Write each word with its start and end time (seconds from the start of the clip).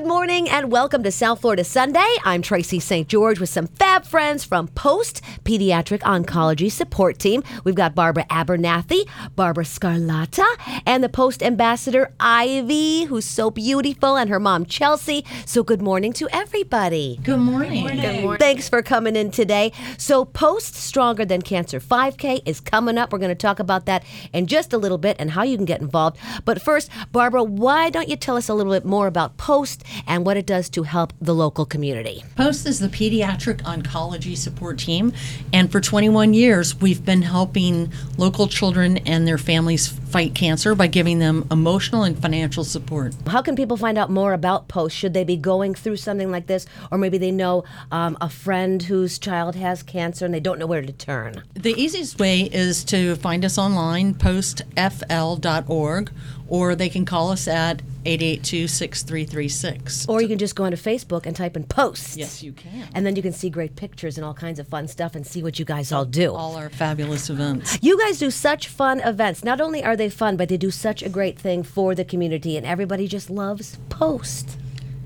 Good 0.00 0.08
morning 0.08 0.48
and 0.48 0.72
welcome 0.72 1.02
to 1.02 1.12
South 1.12 1.42
Florida 1.42 1.62
Sunday. 1.62 2.16
I'm 2.24 2.40
Tracy 2.40 2.80
St. 2.80 3.06
George 3.06 3.38
with 3.38 3.50
some 3.50 3.66
fab 3.66 4.06
friends 4.06 4.46
from 4.46 4.68
Post 4.68 5.20
Pediatric 5.44 5.98
Oncology 5.98 6.72
Support 6.72 7.18
Team. 7.18 7.42
We've 7.64 7.74
got 7.74 7.94
Barbara 7.94 8.24
Abernathy, 8.30 9.06
Barbara 9.36 9.64
Scarlata, 9.64 10.46
and 10.86 11.04
the 11.04 11.10
Post 11.10 11.42
Ambassador 11.42 12.14
Ivy, 12.18 13.04
who's 13.04 13.26
so 13.26 13.50
beautiful, 13.50 14.16
and 14.16 14.30
her 14.30 14.40
mom 14.40 14.64
Chelsea. 14.64 15.22
So 15.44 15.62
good 15.62 15.82
morning 15.82 16.14
to 16.14 16.30
everybody. 16.32 17.20
Good 17.22 17.36
morning. 17.36 17.86
Good 17.86 18.22
morning. 18.22 18.38
Thanks 18.38 18.70
for 18.70 18.80
coming 18.80 19.16
in 19.16 19.30
today. 19.30 19.70
So, 19.98 20.24
Post 20.24 20.76
Stronger 20.76 21.26
Than 21.26 21.42
Cancer 21.42 21.78
5K 21.78 22.40
is 22.46 22.58
coming 22.58 22.96
up. 22.96 23.12
We're 23.12 23.18
going 23.18 23.28
to 23.28 23.34
talk 23.34 23.58
about 23.58 23.84
that 23.84 24.04
in 24.32 24.46
just 24.46 24.72
a 24.72 24.78
little 24.78 24.96
bit 24.96 25.16
and 25.18 25.32
how 25.32 25.42
you 25.42 25.58
can 25.58 25.66
get 25.66 25.82
involved. 25.82 26.16
But 26.46 26.62
first, 26.62 26.88
Barbara, 27.12 27.44
why 27.44 27.90
don't 27.90 28.08
you 28.08 28.16
tell 28.16 28.38
us 28.38 28.48
a 28.48 28.54
little 28.54 28.72
bit 28.72 28.86
more 28.86 29.06
about 29.06 29.36
Post 29.36 29.84
and 30.06 30.24
what 30.24 30.36
it 30.36 30.46
does 30.46 30.68
to 30.70 30.82
help 30.82 31.12
the 31.20 31.34
local 31.34 31.64
community? 31.64 32.24
Post 32.36 32.66
is 32.66 32.80
the 32.80 32.88
pediatric 32.88 33.62
oncology 33.62 34.36
support 34.36 34.78
team, 34.78 35.12
and 35.52 35.70
for 35.70 35.80
21 35.80 36.34
years, 36.34 36.80
we've 36.80 37.04
been 37.04 37.22
helping 37.22 37.92
local 38.16 38.48
children 38.48 38.98
and 38.98 39.26
their 39.26 39.38
families 39.38 39.88
fight 39.88 40.34
cancer 40.34 40.74
by 40.74 40.86
giving 40.86 41.18
them 41.18 41.46
emotional 41.50 42.02
and 42.02 42.20
financial 42.20 42.64
support. 42.64 43.14
How 43.26 43.42
can 43.42 43.56
people 43.56 43.76
find 43.76 43.96
out 43.98 44.10
more 44.10 44.32
about 44.32 44.68
Post? 44.68 44.96
Should 44.96 45.14
they 45.14 45.24
be 45.24 45.36
going 45.36 45.74
through 45.74 45.96
something 45.96 46.30
like 46.30 46.46
this, 46.46 46.66
or 46.90 46.98
maybe 46.98 47.18
they 47.18 47.30
know 47.30 47.64
um, 47.92 48.16
a 48.20 48.28
friend 48.28 48.82
whose 48.82 49.18
child 49.18 49.54
has 49.56 49.82
cancer 49.82 50.24
and 50.24 50.34
they 50.34 50.40
don't 50.40 50.58
know 50.58 50.66
where 50.66 50.82
to 50.82 50.92
turn? 50.92 51.42
The 51.54 51.74
easiest 51.80 52.18
way 52.18 52.42
is 52.42 52.84
to 52.84 53.16
find 53.16 53.44
us 53.44 53.58
online, 53.58 54.14
postfl.org, 54.14 56.10
or 56.50 56.74
they 56.74 56.90
can 56.90 57.06
call 57.06 57.30
us 57.30 57.48
at 57.48 57.80
882 58.04 58.68
6336. 58.68 60.06
Or 60.08 60.20
you 60.20 60.28
can 60.28 60.38
just 60.38 60.54
go 60.56 60.64
onto 60.64 60.76
Facebook 60.76 61.24
and 61.26 61.34
type 61.34 61.56
in 61.56 61.64
posts. 61.64 62.16
Yes, 62.16 62.42
you 62.42 62.52
can. 62.52 62.88
And 62.94 63.06
then 63.06 63.16
you 63.16 63.22
can 63.22 63.32
see 63.32 63.48
great 63.50 63.76
pictures 63.76 64.18
and 64.18 64.24
all 64.24 64.34
kinds 64.34 64.58
of 64.58 64.66
fun 64.68 64.88
stuff 64.88 65.14
and 65.14 65.26
see 65.26 65.42
what 65.42 65.58
you 65.58 65.64
guys 65.64 65.92
all 65.92 66.04
do. 66.04 66.34
All 66.34 66.56
our 66.56 66.68
fabulous 66.68 67.30
events. 67.30 67.78
You 67.80 67.98
guys 67.98 68.18
do 68.18 68.30
such 68.30 68.68
fun 68.68 69.00
events. 69.00 69.44
Not 69.44 69.60
only 69.60 69.82
are 69.84 69.96
they 69.96 70.10
fun, 70.10 70.36
but 70.36 70.48
they 70.48 70.56
do 70.56 70.70
such 70.70 71.02
a 71.02 71.08
great 71.08 71.38
thing 71.38 71.62
for 71.62 71.94
the 71.94 72.04
community, 72.04 72.56
and 72.56 72.66
everybody 72.66 73.06
just 73.06 73.30
loves 73.30 73.78
Post. 73.88 74.56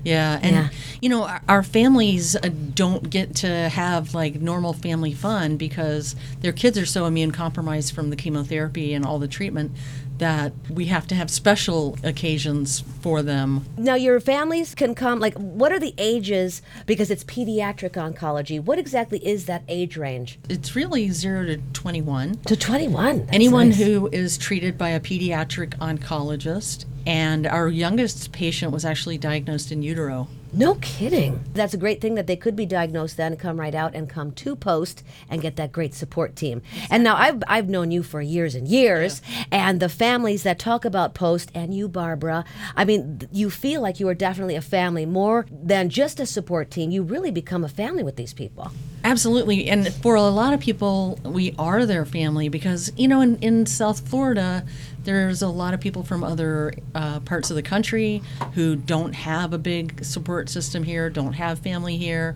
Yeah, 0.03 0.39
and 0.43 0.55
Yeah. 0.55 0.69
you 1.01 1.09
know, 1.09 1.23
our, 1.23 1.41
our 1.49 1.63
families 1.63 2.35
uh, 2.35 2.49
don't 2.75 3.09
get 3.09 3.35
to 3.37 3.47
have 3.69 4.13
like 4.13 4.35
normal 4.35 4.71
family 4.71 5.13
fun 5.13 5.57
because 5.57 6.15
their 6.41 6.53
kids 6.53 6.77
are 6.77 6.85
so 6.85 7.07
immune 7.07 7.31
compromised 7.31 7.93
from 7.95 8.11
the 8.11 8.15
chemotherapy 8.15 8.93
and 8.93 9.03
all 9.03 9.17
the 9.17 9.27
treatment 9.27 9.71
that 10.17 10.53
we 10.69 10.85
have 10.85 11.07
to 11.07 11.15
have 11.15 11.29
special 11.29 11.97
occasions 12.03 12.81
for 13.01 13.21
them. 13.21 13.65
Now, 13.77 13.95
your 13.95 14.19
families 14.19 14.75
can 14.75 14.95
come, 14.95 15.19
like, 15.19 15.35
what 15.35 15.71
are 15.71 15.79
the 15.79 15.93
ages? 15.97 16.61
Because 16.85 17.11
it's 17.11 17.23
pediatric 17.23 17.91
oncology. 17.91 18.59
What 18.59 18.79
exactly 18.79 19.25
is 19.25 19.45
that 19.45 19.63
age 19.67 19.97
range? 19.97 20.39
It's 20.49 20.75
really 20.75 21.09
0 21.09 21.45
to 21.45 21.57
21. 21.73 22.35
To 22.45 22.55
21. 22.55 23.19
That's 23.19 23.29
Anyone 23.33 23.69
nice. 23.69 23.79
who 23.79 24.09
is 24.11 24.37
treated 24.37 24.77
by 24.77 24.89
a 24.89 24.99
pediatric 24.99 25.71
oncologist 25.79 26.85
and 27.05 27.45
our 27.45 27.67
youngest 27.67 28.31
patient 28.31 28.71
was 28.71 28.83
actually 28.83 29.17
diagnosed 29.17 29.71
in 29.71 29.81
utero. 29.81 30.27
No 30.57 30.75
kidding. 30.75 31.43
That's 31.53 31.73
a 31.73 31.77
great 31.77 31.99
thing 31.99 32.15
that 32.15 32.27
they 32.27 32.37
could 32.37 32.55
be 32.55 32.65
diagnosed 32.65 33.17
then, 33.17 33.35
come 33.35 33.59
right 33.59 33.75
out 33.75 33.93
and 33.93 34.07
come 34.07 34.31
to 34.31 34.55
Post 34.55 35.03
and 35.29 35.41
get 35.41 35.57
that 35.57 35.73
great 35.73 35.93
support 35.93 36.37
team. 36.37 36.61
And 36.89 37.03
now 37.03 37.17
I've, 37.17 37.43
I've 37.45 37.67
known 37.67 37.91
you 37.91 38.03
for 38.03 38.21
years 38.21 38.55
and 38.55 38.65
years, 38.65 39.21
and 39.51 39.81
the 39.81 39.89
families 39.89 40.43
that 40.43 40.57
talk 40.57 40.85
about 40.85 41.13
Post 41.13 41.51
and 41.53 41.73
you, 41.73 41.89
Barbara, 41.89 42.45
I 42.73 42.85
mean, 42.85 43.27
you 43.33 43.49
feel 43.49 43.81
like 43.81 43.99
you 43.99 44.07
are 44.07 44.13
definitely 44.13 44.55
a 44.55 44.61
family 44.61 45.05
more 45.05 45.45
than 45.51 45.89
just 45.89 46.21
a 46.21 46.25
support 46.25 46.71
team. 46.71 46.89
You 46.89 47.03
really 47.03 47.31
become 47.31 47.65
a 47.65 47.69
family 47.69 48.03
with 48.03 48.15
these 48.15 48.33
people. 48.33 48.71
Absolutely. 49.05 49.69
And 49.69 49.93
for 49.93 50.15
a 50.15 50.23
lot 50.23 50.55
of 50.55 50.59
people, 50.59 51.19
we 51.23 51.53
are 51.59 51.85
their 51.85 52.05
family 52.05 52.49
because, 52.49 52.91
you 52.97 53.07
know, 53.07 53.21
in, 53.21 53.37
in 53.37 53.67
South 53.67 54.09
Florida, 54.09 54.65
there's 55.03 55.43
a 55.43 55.47
lot 55.47 55.75
of 55.75 55.79
people 55.79 56.01
from 56.01 56.23
other 56.23 56.73
uh, 56.95 57.19
parts 57.19 57.51
of 57.51 57.55
the 57.55 57.61
country 57.61 58.23
who 58.55 58.75
don't 58.75 59.13
have 59.13 59.53
a 59.53 59.59
big 59.59 60.03
support 60.03 60.49
system 60.49 60.81
here, 60.81 61.11
don't 61.11 61.33
have 61.33 61.59
family 61.59 61.97
here. 61.97 62.35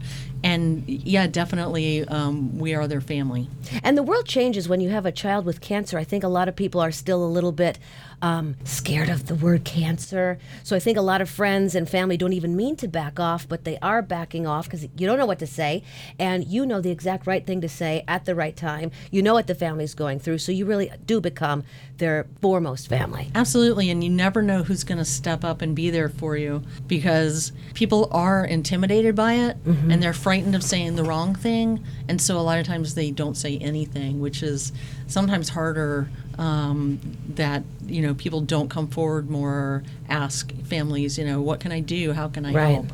And 0.49 0.83
yeah, 0.87 1.27
definitely, 1.27 2.07
um, 2.07 2.57
we 2.57 2.73
are 2.73 2.87
their 2.87 3.01
family. 3.01 3.47
And 3.83 3.95
the 3.95 4.01
world 4.01 4.25
changes 4.25 4.67
when 4.67 4.81
you 4.81 4.89
have 4.89 5.05
a 5.05 5.11
child 5.11 5.45
with 5.45 5.61
cancer. 5.61 5.99
I 5.99 6.03
think 6.03 6.23
a 6.23 6.27
lot 6.27 6.47
of 6.47 6.55
people 6.55 6.81
are 6.81 6.91
still 6.91 7.23
a 7.23 7.29
little 7.29 7.51
bit 7.51 7.77
um, 8.23 8.55
scared 8.63 9.09
of 9.09 9.27
the 9.27 9.35
word 9.35 9.63
cancer. 9.63 10.39
So 10.63 10.75
I 10.75 10.79
think 10.79 10.97
a 10.97 11.01
lot 11.01 11.21
of 11.21 11.29
friends 11.29 11.75
and 11.75 11.87
family 11.87 12.17
don't 12.17 12.33
even 12.33 12.55
mean 12.55 12.75
to 12.77 12.87
back 12.87 13.19
off, 13.19 13.47
but 13.47 13.63
they 13.63 13.77
are 13.77 14.01
backing 14.01 14.47
off 14.47 14.65
because 14.65 14.81
you 14.97 15.05
don't 15.05 15.19
know 15.19 15.27
what 15.27 15.37
to 15.37 15.47
say. 15.47 15.83
And 16.17 16.47
you 16.47 16.65
know 16.65 16.81
the 16.81 16.89
exact 16.89 17.27
right 17.27 17.45
thing 17.45 17.61
to 17.61 17.69
say 17.69 18.03
at 18.07 18.25
the 18.25 18.33
right 18.33 18.55
time. 18.55 18.89
You 19.11 19.21
know 19.21 19.35
what 19.35 19.45
the 19.45 19.53
family's 19.53 19.93
going 19.93 20.19
through. 20.19 20.39
So 20.39 20.51
you 20.51 20.65
really 20.65 20.91
do 21.05 21.21
become 21.21 21.63
their 21.99 22.25
foremost 22.41 22.87
family. 22.87 23.29
Absolutely, 23.35 23.89
and 23.89 24.03
you 24.03 24.09
never 24.09 24.41
know 24.41 24.63
who's 24.63 24.83
going 24.83 24.97
to 24.97 25.05
step 25.05 25.43
up 25.43 25.61
and 25.61 25.75
be 25.75 25.89
there 25.89 26.09
for 26.09 26.35
you 26.35 26.63
because 26.87 27.51
people 27.73 28.07
are 28.11 28.43
intimidated 28.43 29.15
by 29.15 29.33
it 29.33 29.57
and 29.65 30.01
they're 30.01 30.13
frightened 30.13 30.55
of 30.55 30.63
saying 30.63 30.95
the 30.95 31.03
wrong 31.03 31.35
thing, 31.35 31.83
and 32.07 32.21
so 32.21 32.37
a 32.37 32.41
lot 32.41 32.57
of 32.57 32.65
times 32.65 32.95
they 32.95 33.11
don't 33.11 33.35
say 33.35 33.57
anything, 33.59 34.19
which 34.19 34.41
is 34.41 34.71
sometimes 35.07 35.49
harder. 35.49 36.09
Um, 36.37 37.01
that 37.35 37.63
you 37.85 38.01
know 38.01 38.13
people 38.13 38.39
don't 38.39 38.69
come 38.69 38.87
forward 38.87 39.29
more, 39.29 39.83
ask 40.07 40.53
families, 40.63 41.17
you 41.17 41.25
know, 41.25 41.41
what 41.41 41.59
can 41.59 41.73
I 41.73 41.81
do? 41.81 42.13
How 42.13 42.29
can 42.29 42.45
I 42.45 42.53
help? 42.75 42.85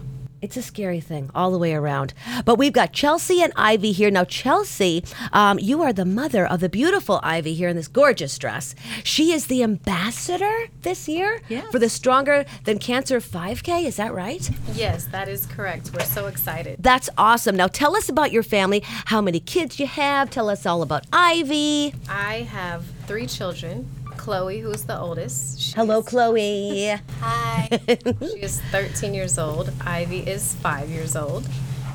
It's 0.45 0.57
a 0.57 0.61
scary 0.61 0.99
thing 0.99 1.31
all 1.33 1.49
the 1.49 1.57
way 1.57 1.73
around. 1.73 2.13
But 2.45 2.59
we've 2.59 2.71
got 2.71 2.93
Chelsea 2.93 3.41
and 3.41 3.51
Ivy 3.55 3.91
here. 3.91 4.11
Now, 4.11 4.25
Chelsea, 4.25 5.03
um, 5.33 5.57
you 5.57 5.81
are 5.81 5.91
the 5.91 6.05
mother 6.05 6.45
of 6.45 6.59
the 6.59 6.69
beautiful 6.69 7.19
Ivy 7.23 7.55
here 7.55 7.67
in 7.67 7.75
this 7.75 7.87
gorgeous 7.87 8.37
dress. 8.37 8.75
She 9.03 9.31
is 9.31 9.47
the 9.47 9.63
ambassador 9.63 10.67
this 10.83 11.07
year 11.07 11.41
Yes. 11.49 11.65
for 11.71 11.79
the 11.79 11.89
Stronger 11.89 12.45
Than 12.65 12.77
Cancer 12.77 13.19
5K. 13.19 13.85
Is 13.87 13.95
that 13.95 14.13
right? 14.13 14.47
Yes, 14.75 15.05
that 15.05 15.27
is 15.27 15.47
correct. 15.47 15.89
We're 15.95 16.05
so 16.05 16.27
excited. 16.27 16.77
That's 16.79 17.09
awesome. 17.17 17.55
Now, 17.55 17.65
tell 17.65 17.95
us 17.95 18.07
about 18.07 18.31
your 18.31 18.43
family, 18.43 18.83
how 18.85 19.21
many 19.21 19.39
kids 19.39 19.79
you 19.79 19.87
have. 19.87 20.29
Tell 20.29 20.47
us 20.47 20.67
all 20.67 20.83
about 20.83 21.07
Ivy. 21.11 21.95
I 22.07 22.43
have 22.51 22.85
three 23.07 23.25
children. 23.25 23.89
Chloe, 24.25 24.59
who's 24.59 24.85
the 24.85 24.99
oldest. 24.99 25.59
She 25.61 25.73
Hello, 25.75 26.01
Chloe. 26.01 26.95
Hi. 27.21 27.67
she 27.87 28.41
is 28.41 28.59
13 28.71 29.13
years 29.13 29.37
old. 29.37 29.71
Ivy 29.85 30.19
is 30.21 30.55
five 30.55 30.89
years 30.89 31.15
old. 31.15 31.47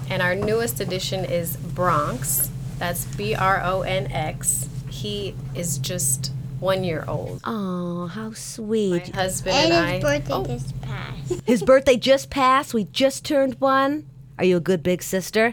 And 0.08 0.22
our 0.22 0.36
newest 0.36 0.78
addition 0.80 1.24
is 1.24 1.56
Bronx. 1.56 2.48
That's 2.78 3.04
B 3.16 3.34
R 3.34 3.60
O 3.64 3.82
N 3.82 4.06
X. 4.12 4.68
He 4.88 5.34
is 5.56 5.78
just 5.78 6.32
one 6.60 6.84
year 6.84 7.04
old. 7.08 7.40
Oh, 7.42 8.06
how 8.06 8.32
sweet. 8.32 9.12
My 9.12 9.22
husband 9.22 9.56
And 9.56 9.72
and, 9.72 9.90
his 9.96 10.04
I. 10.04 10.18
birthday 10.18 10.32
Oh, 10.32 10.44
just 10.46 10.80
passed. 10.82 11.40
His 11.46 11.62
birthday 11.64 11.96
just 11.96 12.30
passed. 12.30 12.72
We 12.74 12.84
just 12.84 13.24
turned 13.24 13.56
one. 13.60 14.06
Are 14.38 14.44
you 14.44 14.56
a 14.56 14.60
good 14.60 14.84
big 14.84 15.02
sister? 15.02 15.52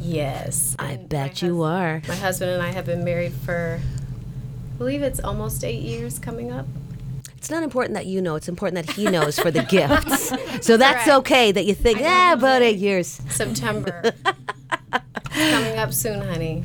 yes. 0.00 0.76
I 0.78 0.96
bet 0.96 1.40
my 1.42 1.48
you 1.48 1.62
hus- 1.62 1.70
are. 1.70 2.02
My 2.08 2.16
husband 2.16 2.50
and 2.50 2.62
I 2.62 2.70
have 2.72 2.84
been 2.86 3.02
married 3.04 3.32
for, 3.32 3.80
I 3.80 4.03
believe 4.78 5.02
it's 5.02 5.20
almost 5.20 5.64
eight 5.64 5.82
years 5.82 6.18
coming 6.18 6.50
up. 6.52 6.66
It's 7.36 7.50
not 7.50 7.62
important 7.62 7.94
that 7.94 8.06
you 8.06 8.22
know. 8.22 8.36
It's 8.36 8.48
important 8.48 8.86
that 8.86 8.94
he 8.94 9.04
knows 9.04 9.38
for 9.38 9.50
the 9.50 9.62
gifts. 9.76 10.32
So 10.64 10.78
that's 10.78 11.06
okay 11.08 11.52
that 11.52 11.66
you 11.66 11.74
think, 11.74 12.00
yeah, 12.00 12.32
about 12.32 12.62
eight 12.62 12.78
years. 12.78 13.20
September. 13.28 14.12
Coming 15.30 15.76
up 15.76 15.92
soon, 15.92 16.20
honey. 16.22 16.64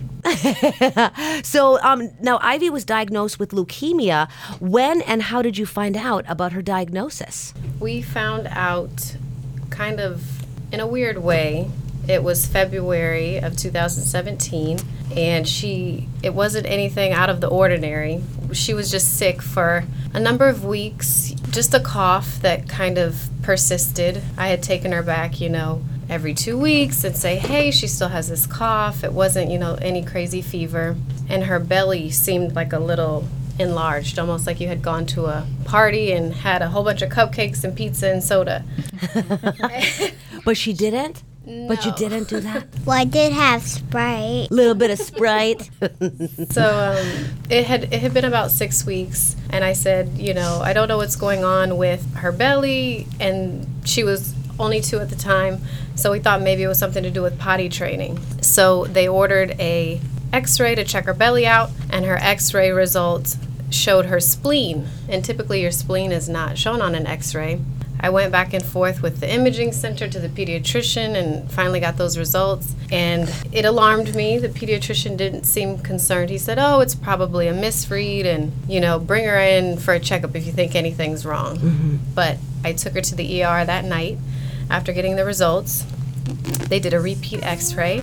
So 1.44 1.82
um, 1.82 2.12
now 2.22 2.40
Ivy 2.42 2.70
was 2.70 2.86
diagnosed 2.86 3.40
with 3.40 3.50
leukemia. 3.50 4.30
When 4.62 5.02
and 5.02 5.24
how 5.24 5.42
did 5.42 5.58
you 5.58 5.66
find 5.66 5.98
out 5.98 6.24
about 6.30 6.54
her 6.54 6.62
diagnosis? 6.62 7.54
We 7.80 8.02
found 8.02 8.48
out 8.52 9.18
kind 9.70 10.00
of 10.00 10.24
in 10.72 10.80
a 10.80 10.88
weird 10.88 11.18
way. 11.18 11.70
It 12.10 12.24
was 12.24 12.48
February 12.48 13.38
of 13.38 13.56
2017, 13.56 14.80
and 15.16 15.48
she, 15.48 16.10
it 16.24 16.34
wasn't 16.34 16.66
anything 16.66 17.14
out 17.14 17.30
of 17.30 17.40
the 17.40 17.48
ordinary. 17.48 18.24
She 18.52 18.74
was 18.74 18.90
just 18.90 19.20
sick 19.20 19.44
for 19.44 19.84
a 20.12 20.20
number 20.20 20.48
of 20.48 20.66
weeks, 20.66 21.36
just 21.52 21.76
a 21.76 21.80
cough 21.80 22.42
that 22.42 22.68
kind 22.68 22.98
of 22.98 23.30
persisted. 23.44 24.24
I 24.40 24.48
had 24.48 24.64
taken 24.64 24.92
her 24.92 25.04
back, 25.04 25.40
you 25.40 25.50
know, 25.50 25.84
every 26.10 26.34
two 26.34 26.58
weeks 26.58 27.04
and 27.04 27.16
say, 27.16 27.36
hey, 27.36 27.70
she 27.70 27.88
still 27.88 28.10
has 28.10 28.28
this 28.28 28.48
cough. 28.48 29.04
It 29.04 29.14
wasn't, 29.14 29.52
you 29.52 29.60
know, 29.60 29.76
any 29.76 30.04
crazy 30.04 30.42
fever. 30.42 30.96
And 31.30 31.44
her 31.44 31.60
belly 31.60 32.10
seemed 32.10 32.56
like 32.56 32.74
a 32.74 32.80
little 32.80 33.28
enlarged, 33.60 34.18
almost 34.18 34.48
like 34.48 34.60
you 34.60 34.68
had 34.68 34.82
gone 34.82 35.06
to 35.06 35.28
a 35.28 35.46
party 35.66 36.12
and 36.14 36.34
had 36.34 36.64
a 36.64 36.70
whole 36.70 36.84
bunch 36.84 37.04
of 37.04 37.12
cupcakes 37.12 37.64
and 37.64 37.78
pizza 37.78 38.10
and 38.10 38.24
soda. 38.24 38.66
But 40.46 40.58
she 40.58 40.74
didn't. 40.74 41.22
But 41.68 41.84
you 41.84 41.92
didn't 41.94 42.28
do 42.30 42.40
that? 42.42 42.68
Well, 42.86 42.98
I 42.98 43.06
did 43.06 43.34
have 43.34 43.64
Sprite. 43.64 44.50
little 44.52 44.76
bit 44.76 44.92
of 44.92 45.00
Sprite. 45.00 45.70
So 46.52 46.64
um, 46.64 47.26
it 47.50 47.66
had 47.66 47.94
it 47.94 48.02
had 48.02 48.14
been 48.14 48.26
about 48.26 48.52
six 48.52 48.86
weeks, 48.86 49.36
and 49.50 49.64
I 49.64 49.74
said, 49.74 50.18
you 50.18 50.34
know, 50.34 50.62
I 50.64 50.74
don't 50.74 50.88
know 50.88 50.98
what's 50.98 51.16
going 51.16 51.44
on 51.44 51.78
with 51.78 52.16
her 52.16 52.32
belly, 52.32 53.08
and 53.20 53.68
she 53.86 54.04
was 54.04 54.34
only 54.60 54.82
two 54.82 55.00
at 55.00 55.10
the 55.10 55.16
time, 55.16 55.60
so 55.96 56.12
we 56.12 56.20
thought 56.20 56.42
maybe 56.42 56.64
it 56.64 56.68
was 56.68 56.78
something 56.80 57.04
to 57.04 57.12
do 57.12 57.22
with 57.22 57.38
potty 57.40 57.70
training. 57.70 58.20
So 58.42 58.86
they 58.86 59.08
ordered 59.08 59.52
a 59.60 60.00
X-ray 60.34 60.76
to 60.76 60.84
check 60.84 61.06
her 61.06 61.14
belly 61.14 61.46
out, 61.48 61.70
and 61.90 62.06
her 62.06 62.18
X-ray 62.18 62.72
results 62.72 63.38
showed 63.70 64.06
her 64.06 64.20
spleen, 64.20 64.88
and 65.08 65.24
typically 65.24 65.62
your 65.62 65.72
spleen 65.72 66.12
is 66.12 66.28
not 66.30 66.58
shown 66.58 66.82
on 66.82 66.96
an 66.96 67.06
X-ray. 67.08 67.60
I 68.02 68.10
went 68.10 68.32
back 68.32 68.54
and 68.54 68.64
forth 68.66 69.02
with 69.02 69.20
the 69.20 69.30
imaging 69.32 69.74
center 69.74 70.08
to 70.08 70.20
the 70.20 70.30
pediatrician 70.30 71.16
and 71.16 71.52
finally 71.52 71.82
got 71.82 71.98
those 71.98 72.18
results. 72.18 72.74
And 72.92 73.30
it 73.52 73.66
alarmed 73.66 74.16
me. 74.16 74.40
The 74.40 74.48
pediatrician 74.48 75.18
didn't 75.18 75.44
seem 75.44 75.80
concerned. 75.80 76.30
He 76.30 76.38
said, 76.38 76.58
Oh, 76.60 76.80
it's 76.80 76.96
probably 76.96 77.48
a 77.48 77.54
misread, 77.54 78.26
and, 78.26 78.54
you 78.68 78.80
know, 78.80 79.00
bring 79.00 79.26
her 79.26 79.38
in 79.38 79.78
for 79.78 79.94
a 79.94 80.00
checkup 80.00 80.36
if 80.36 80.46
you 80.46 80.54
think 80.54 80.76
anything's 80.76 81.26
wrong. 81.26 82.00
But 82.16 82.38
I 82.64 82.72
took 82.74 82.94
her 82.94 83.02
to 83.02 83.16
the 83.16 83.44
ER 83.44 83.66
that 83.66 83.84
night 83.84 84.18
after 84.70 84.94
getting 84.94 85.16
the 85.18 85.26
results. 85.26 85.86
They 86.70 86.80
did 86.80 86.94
a 86.94 87.00
repeat 87.00 87.44
x 87.44 87.74
ray, 87.74 88.02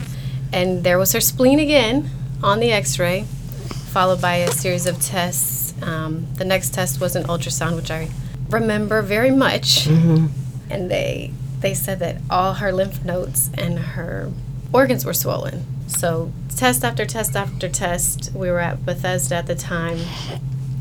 and 0.52 0.84
there 0.84 0.98
was 0.98 1.12
her 1.12 1.20
spleen 1.20 1.58
again 1.58 2.10
on 2.42 2.60
the 2.60 2.72
x 2.72 2.98
ray, 2.98 3.24
followed 3.92 4.20
by 4.20 4.36
a 4.36 4.50
series 4.50 4.86
of 4.86 5.00
tests. 5.00 5.74
Um, 5.82 6.26
the 6.34 6.44
next 6.44 6.74
test 6.74 7.00
was 7.00 7.16
an 7.16 7.24
ultrasound, 7.24 7.76
which 7.76 7.90
I 7.90 8.08
remember 8.50 9.02
very 9.02 9.30
much. 9.30 9.86
And 9.86 10.90
they 10.90 11.32
they 11.60 11.74
said 11.74 11.98
that 12.00 12.16
all 12.28 12.54
her 12.54 12.72
lymph 12.72 13.04
nodes 13.04 13.50
and 13.54 13.78
her 13.78 14.30
organs 14.72 15.04
were 15.04 15.14
swollen. 15.14 15.64
So 15.88 16.32
test 16.54 16.84
after 16.84 17.06
test 17.06 17.34
after 17.36 17.68
test. 17.68 18.32
We 18.34 18.50
were 18.50 18.60
at 18.60 18.84
Bethesda 18.84 19.36
at 19.36 19.46
the 19.46 19.54
time 19.54 19.98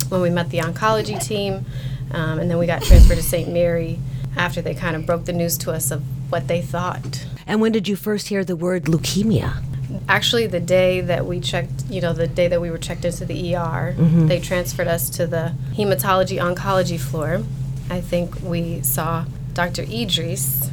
when 0.10 0.22
we 0.22 0.30
met 0.30 0.50
the 0.50 0.60
oncology 0.60 1.24
team, 1.24 1.66
um, 2.12 2.40
and 2.40 2.50
then 2.50 2.58
we 2.58 2.66
got 2.68 2.82
transferred 2.84 3.16
to 3.18 3.24
St. 3.24 3.52
Mary 3.52 4.00
after 4.38 4.62
they 4.62 4.74
kind 4.74 4.96
of 4.96 5.06
broke 5.06 5.26
the 5.26 5.34
news 5.34 5.58
to 5.60 5.72
us 5.72 5.92
of 5.92 6.04
what 6.32 6.48
they 6.48 6.62
thought. 6.62 7.26
and 7.48 7.62
when 7.62 7.72
did 7.72 7.88
you 7.88 7.96
first 7.96 8.28
hear 8.28 8.44
the 8.44 8.56
word 8.56 8.86
leukemia? 8.86 9.64
Actually, 10.08 10.48
the 10.48 10.60
day 10.60 11.02
that 11.02 11.26
we 11.26 11.40
checked, 11.40 11.86
you 11.90 12.02
know, 12.02 12.14
the 12.14 12.28
day 12.28 12.48
that 12.48 12.60
we 12.62 12.70
were 12.72 12.78
checked 12.78 13.06
into 13.06 13.26
the 13.26 13.56
ER, 13.56 13.96
they 14.28 14.40
transferred 14.40 14.88
us 14.88 15.10
to 15.12 15.28
the 15.28 15.54
hematology 15.74 16.40
oncology 16.40 17.00
floor. 17.00 17.44
I 17.90 18.02
think 18.02 18.36
we 18.42 18.82
saw 18.82 19.26
Dr. 19.54 19.84
Idris, 19.84 20.70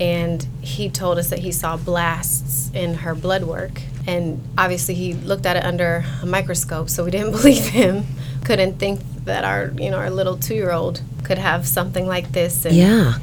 and 0.00 0.46
he 0.62 0.88
told 0.90 1.18
us 1.18 1.28
that 1.30 1.40
he 1.40 1.52
saw 1.52 1.76
blasts 1.76 2.70
in 2.74 2.94
her 2.94 3.14
blood 3.14 3.44
work. 3.44 3.82
And 4.06 4.42
obviously, 4.58 4.94
he 4.94 5.14
looked 5.14 5.46
at 5.46 5.56
it 5.56 5.64
under 5.64 6.04
a 6.22 6.26
microscope, 6.26 6.90
so 6.90 7.04
we 7.04 7.10
didn't 7.16 7.32
believe 7.32 7.66
him. 7.66 8.04
Couldn't 8.44 8.78
think 8.78 9.00
that 9.24 9.44
our, 9.44 9.72
you 9.78 9.90
know, 9.90 9.98
our 9.98 10.10
little 10.10 10.36
two-year-old 10.36 11.00
could 11.22 11.38
have 11.38 11.66
something 11.66 12.06
like 12.06 12.32
this, 12.32 12.64
and 12.66 12.74
Yeah. 12.74 13.14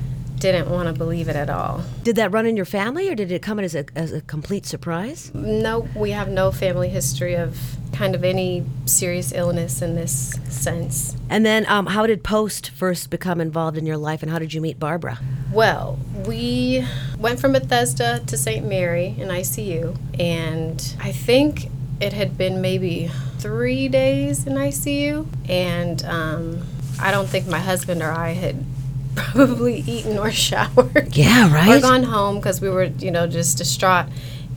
Didn't 0.42 0.70
want 0.70 0.88
to 0.88 0.94
believe 0.94 1.30
it 1.30 1.36
at 1.36 1.50
all. 1.50 1.84
Did 2.04 2.16
that 2.18 2.32
run 2.32 2.46
in 2.46 2.58
your 2.58 2.66
family 2.66 3.08
or 3.08 3.16
did 3.16 3.32
it 3.32 3.42
come 3.42 3.60
in 3.60 3.66
as 3.66 3.76
a, 3.76 3.86
as 3.96 4.12
a 4.12 4.22
complete 4.22 4.66
surprise? 4.66 5.32
No, 5.34 5.88
we 5.96 6.12
have 6.12 6.30
no 6.30 6.52
family 6.52 6.90
history 6.90 7.36
of 7.36 7.58
kind 7.94 8.16
of 8.16 8.24
any 8.24 8.66
serious 8.86 9.32
illness 9.32 9.82
in 9.82 9.96
this 9.96 10.40
sense. 10.50 11.16
And 11.30 11.46
then 11.46 11.66
um, 11.68 11.86
how 11.86 12.08
did 12.08 12.24
Post 12.24 12.72
first 12.72 13.12
become 13.12 13.40
involved 13.40 13.78
in 13.78 13.86
your 13.86 13.98
life 13.98 14.24
and 14.24 14.32
how 14.32 14.40
did 14.40 14.54
you 14.54 14.62
meet 14.62 14.80
Barbara? 14.80 15.20
Well, 15.52 16.00
we 16.26 16.88
went 17.20 17.40
from 17.40 17.52
Bethesda 17.52 18.24
to 18.26 18.38
St. 18.38 18.66
Mary 18.66 19.16
in 19.20 19.28
ICU, 19.28 19.98
and 20.20 20.96
I 21.00 21.12
think 21.12 21.70
it 22.00 22.14
had 22.14 22.38
been 22.38 22.62
maybe 22.62 23.12
three 23.38 23.88
days 23.90 24.48
in 24.48 24.54
ICU, 24.54 25.28
and 25.48 26.04
um, 26.06 26.62
I 27.00 27.12
don't 27.12 27.28
think 27.28 27.48
my 27.48 27.60
husband 27.60 28.02
or 28.02 28.12
I 28.12 28.30
had 28.30 28.64
probably 29.16 29.80
eaten 29.80 30.18
or 30.18 30.32
showered. 30.48 31.16
Yeah, 31.16 31.54
right. 31.54 31.78
or 31.78 31.82
gone 31.82 32.04
home 32.04 32.38
because 32.38 32.62
we 32.62 32.70
were, 32.70 32.86
you 32.86 33.12
know, 33.12 33.28
just 33.28 33.58
distraught. 33.58 34.08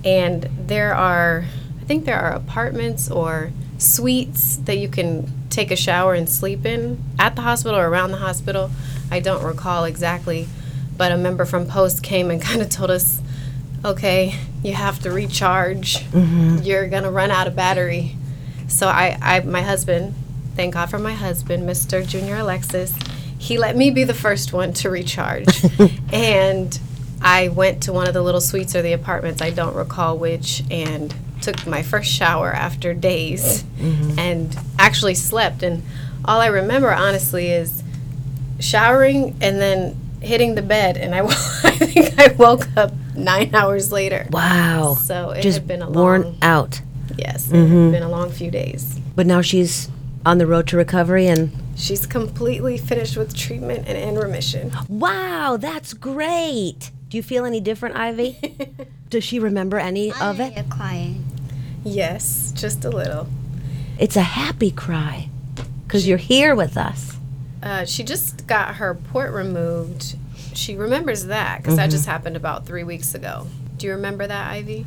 And 0.05 0.49
there 0.67 0.95
are, 0.95 1.45
I 1.81 1.85
think 1.85 2.05
there 2.05 2.21
are 2.21 2.33
apartments 2.33 3.11
or 3.11 3.51
suites 3.79 4.57
that 4.57 4.77
you 4.77 4.89
can 4.89 5.33
take 5.51 5.71
a 5.71 5.77
shower 5.77 6.15
and 6.15 6.29
sleep 6.29 6.65
in 6.65 7.03
at 7.19 7.37
the 7.37 7.43
hospital 7.43 7.79
or 7.79 7.89
around 7.89 8.11
the 8.11 8.19
hospital. 8.19 8.71
I 9.11 9.21
don't 9.21 9.43
recall 9.43 9.85
exactly, 9.85 10.49
but 10.97 11.13
a 11.13 11.17
member 11.17 11.45
from 11.45 11.67
Post 11.67 12.03
came 12.03 12.31
and 12.31 12.41
kind 12.51 12.61
of 12.61 12.69
told 12.71 12.91
us, 12.91 13.21
okay, 13.85 14.35
you 14.63 14.75
have 14.75 14.99
to 15.01 15.11
recharge. 15.11 15.99
Mm-hmm. 15.99 16.59
You're 16.63 16.89
gonna 16.89 17.11
run 17.11 17.31
out 17.31 17.47
of 17.47 17.57
battery. 17.57 18.17
So 18.69 18.89
I, 18.89 19.19
I, 19.21 19.41
my 19.41 19.63
husband, 19.63 20.15
thank 20.57 20.75
God 20.75 20.91
for 20.91 20.99
my 20.99 21.13
husband, 21.13 21.69
Mr. 21.69 22.07
Junior 22.07 22.37
Alexis, 22.37 22.95
he 23.45 23.59
let 23.59 23.77
me 23.77 23.91
be 23.91 24.05
the 24.05 24.15
first 24.15 24.55
one 24.55 24.73
to 24.73 24.89
recharge. 24.89 25.47
and 26.13 26.81
I 27.21 27.49
went 27.49 27.83
to 27.83 27.93
one 27.93 28.09
of 28.09 28.15
the 28.15 28.23
little 28.23 28.41
suites 28.41 28.75
or 28.75 28.81
the 28.81 28.95
apartments, 28.95 29.43
I 29.43 29.51
don't 29.51 29.77
recall 29.77 30.17
which, 30.17 30.63
and 30.71 31.15
took 31.43 31.67
my 31.67 31.83
first 31.83 32.11
shower 32.11 32.51
after 32.51 32.95
days 32.95 33.63
mm-hmm. 33.79 34.19
and 34.19 34.59
actually 34.79 35.15
slept. 35.15 35.63
And 35.63 35.83
all 36.25 36.41
I 36.41 36.47
remember, 36.47 36.91
honestly, 36.91 37.49
is 37.49 37.83
showering 38.61 39.37
and 39.43 39.61
then 39.61 40.01
hitting 40.23 40.55
the 40.55 40.63
bed. 40.63 40.97
And 40.97 41.15
I—I 41.15 41.25
think 41.77 42.19
I 42.19 42.29
woke 42.29 42.75
up 42.79 42.95
nine 43.15 43.55
hours 43.55 43.93
later. 43.93 44.27
Wow. 44.31 44.95
So 44.95 45.31
it 45.33 45.43
Just 45.43 45.59
had 45.59 45.69
been 45.69 45.83
a 45.83 45.91
worn 45.91 46.23
long, 46.23 46.39
out. 46.41 46.81
yes, 47.19 47.51
it 47.51 47.57
had 47.57 47.67
mm-hmm. 47.67 47.91
been 47.91 48.03
a 48.03 48.09
long 48.09 48.31
few 48.31 48.51
days. 48.51 48.99
But 49.15 49.27
now 49.27 49.43
she's 49.43 49.91
on 50.25 50.39
the 50.39 50.47
road 50.47 50.67
to 50.69 50.79
recovery 50.79 51.27
and 51.27 51.53
She's 51.77 52.07
completely 52.07 52.79
finished 52.79 53.17
with 53.17 53.35
treatment 53.37 53.87
and 53.89 53.99
in 53.99 54.15
remission. 54.17 54.73
wow, 54.89 55.57
that's 55.61 55.93
great. 55.93 56.91
Do 57.09 57.17
you 57.17 57.23
feel 57.23 57.45
any 57.45 57.61
different, 57.61 57.97
Ivy? 57.97 58.39
Does 59.11 59.25
she 59.25 59.39
remember 59.39 59.79
any 59.79 60.13
of 60.21 60.41
it? 60.41 60.55
You're 60.55 60.65
crying. 60.65 61.25
Yes, 61.85 62.53
just 62.57 62.85
a 62.85 62.91
little. 62.91 63.29
It's 63.99 64.17
a 64.17 64.23
happy 64.23 64.71
cry 64.71 65.29
because 65.87 66.09
you're 66.09 66.19
here 66.19 66.55
with 66.55 66.77
us. 66.77 67.17
Uh, 67.63 67.85
she 67.85 68.03
just 68.03 68.47
got 68.47 68.77
her 68.77 68.95
port 68.95 69.33
removed. 69.33 70.17
She 70.55 70.77
remembers 70.77 71.27
that 71.27 71.59
because 71.59 71.77
that 71.77 71.91
just 71.91 72.07
happened 72.07 72.37
about 72.37 72.67
three 72.67 72.85
weeks 72.85 73.15
ago. 73.15 73.47
Do 73.77 73.87
you 73.87 73.93
remember 73.93 74.27
that, 74.27 74.51
Ivy? 74.51 74.87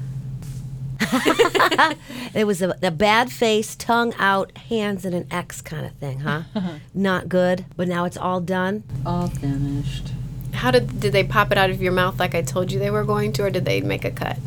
It 2.33 2.45
was 2.45 2.61
a, 2.61 2.77
a 2.83 2.91
bad 2.91 3.31
face, 3.31 3.75
tongue 3.75 4.13
out, 4.19 4.55
hands 4.69 5.05
in 5.05 5.13
an 5.13 5.27
X 5.31 5.61
kind 5.61 5.85
of 5.85 5.93
thing, 5.93 6.19
huh? 6.19 6.43
Not 6.93 7.29
good, 7.29 7.65
but 7.75 7.87
now 7.87 8.05
it's 8.05 8.17
all 8.17 8.41
done. 8.41 8.83
All 9.05 9.27
finished. 9.27 10.11
How 10.53 10.71
did 10.71 10.99
did 10.99 11.13
they 11.13 11.23
pop 11.23 11.51
it 11.51 11.57
out 11.57 11.69
of 11.69 11.81
your 11.81 11.91
mouth 11.93 12.19
like 12.19 12.35
I 12.35 12.41
told 12.41 12.71
you 12.71 12.79
they 12.79 12.91
were 12.91 13.03
going 13.03 13.31
to, 13.33 13.43
or 13.43 13.49
did 13.49 13.65
they 13.65 13.81
make 13.81 14.05
a 14.05 14.11
cut? 14.11 14.37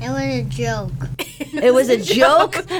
It 0.00 0.10
was 0.10 0.18
a 0.20 0.42
joke. 0.42 1.08
It 1.54 1.72
was 1.72 1.88
a 1.88 1.98
joke. 1.98 2.56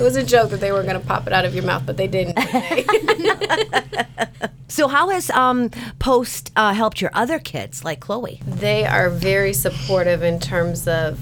was 0.00 0.16
a 0.16 0.24
joke 0.24 0.50
that 0.50 0.60
they 0.60 0.72
were 0.72 0.82
going 0.82 0.98
to 0.98 1.06
pop 1.06 1.26
it 1.26 1.32
out 1.34 1.44
of 1.44 1.54
your 1.54 1.64
mouth, 1.64 1.82
but 1.84 1.98
they 1.98 2.06
didn't. 2.08 2.36
did 2.36 3.38
they? 3.38 4.20
So 4.68 4.88
how 4.88 5.10
has 5.10 5.28
um, 5.30 5.68
Post 5.98 6.52
uh, 6.56 6.72
helped 6.72 7.00
your 7.02 7.10
other 7.12 7.38
kids, 7.38 7.84
like 7.84 8.00
Chloe? 8.00 8.40
They 8.46 8.86
are 8.86 9.10
very 9.10 9.52
supportive 9.52 10.22
in 10.22 10.38
terms 10.40 10.86
of, 10.88 11.18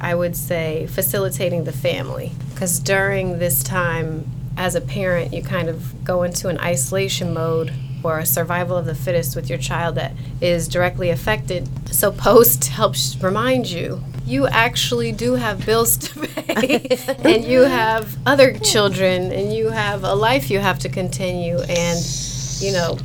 I 0.00 0.14
would 0.14 0.36
say, 0.36 0.86
facilitating 0.86 1.64
the 1.64 1.72
family. 1.72 2.32
Because 2.50 2.78
during 2.78 3.38
this 3.38 3.62
time, 3.62 4.30
as 4.56 4.74
a 4.74 4.80
parent, 4.80 5.32
you 5.32 5.42
kind 5.42 5.68
of 5.68 6.04
go 6.04 6.22
into 6.22 6.48
an 6.48 6.58
isolation 6.58 7.32
mode 7.32 7.72
or 8.02 8.18
a 8.18 8.26
survival 8.26 8.76
of 8.76 8.86
the 8.86 8.94
fittest 8.94 9.34
with 9.34 9.48
your 9.48 9.58
child 9.58 9.96
that 9.96 10.12
is 10.40 10.68
directly 10.68 11.10
affected. 11.10 11.68
So, 11.92 12.12
Post 12.12 12.68
helps 12.68 13.16
remind 13.20 13.70
you 13.70 14.02
you 14.28 14.46
actually 14.46 15.10
do 15.10 15.34
have 15.34 15.64
bills 15.64 15.96
to 15.96 16.20
pay, 16.26 16.98
and 17.24 17.44
you 17.44 17.62
have 17.62 18.16
other 18.26 18.52
children, 18.58 19.32
and 19.32 19.52
you 19.52 19.70
have 19.70 20.04
a 20.04 20.14
life 20.14 20.50
you 20.50 20.58
have 20.58 20.78
to 20.80 20.88
continue. 20.88 21.58
And, 21.58 21.98
you 22.60 22.72
know, 22.72 22.98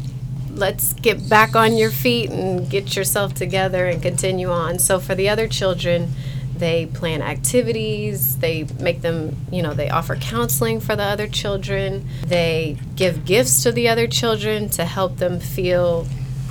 let's 0.52 0.94
get 0.94 1.30
back 1.30 1.56
on 1.56 1.78
your 1.78 1.92
feet 1.92 2.30
and 2.30 2.70
get 2.70 2.96
yourself 2.96 3.34
together 3.34 3.86
and 3.88 4.02
continue 4.02 4.52
on. 4.52 4.80
So 4.80 5.00
for 5.00 5.16
the 5.16 5.30
other 5.30 5.48
children, 5.48 6.14
they 6.58 6.86
plan 6.88 7.22
activities, 7.22 8.38
they 8.38 8.66
make 8.80 9.02
them, 9.02 9.36
you 9.52 9.62
know, 9.62 9.74
they 9.74 9.90
offer 9.90 10.16
counseling 10.16 10.80
for 10.80 10.96
the 10.96 11.04
other 11.04 11.28
children, 11.28 12.08
they 12.26 12.78
give 12.96 13.26
gifts 13.26 13.64
to 13.64 13.72
the 13.72 13.90
other 13.90 14.08
children 14.08 14.70
to 14.70 14.86
help 14.86 15.18
them 15.18 15.40
feel 15.40 16.08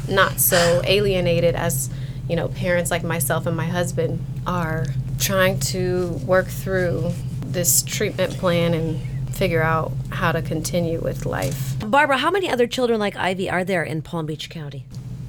not 0.09 0.41
so 0.41 0.83
alienated 0.85 1.55
as, 1.55 1.89
you 2.29 2.37
know, 2.37 2.49
parents 2.49 2.91
like 2.91 3.05
myself 3.05 3.47
and 3.47 3.57
my 3.57 3.67
husband 3.67 4.25
are 4.47 4.87
trying 5.19 5.59
to 5.61 6.09
work 6.27 6.47
through 6.49 7.13
this 7.45 7.83
treatment 7.83 8.33
plan 8.39 8.75
and 8.75 9.01
figure 9.35 9.63
out 9.63 9.93
how 10.11 10.33
to 10.33 10.43
continue 10.43 11.01
with 11.01 11.25
life. 11.25 11.75
Barbara, 11.79 12.19
how 12.19 12.31
many 12.31 12.51
other 12.51 12.67
children 12.67 12.99
like 12.99 13.17
Ivy 13.17 13.49
are 13.49 13.65
there 13.65 13.83
in 13.83 14.03
Palm 14.03 14.27
Beach 14.27 14.51
County? 14.51 14.85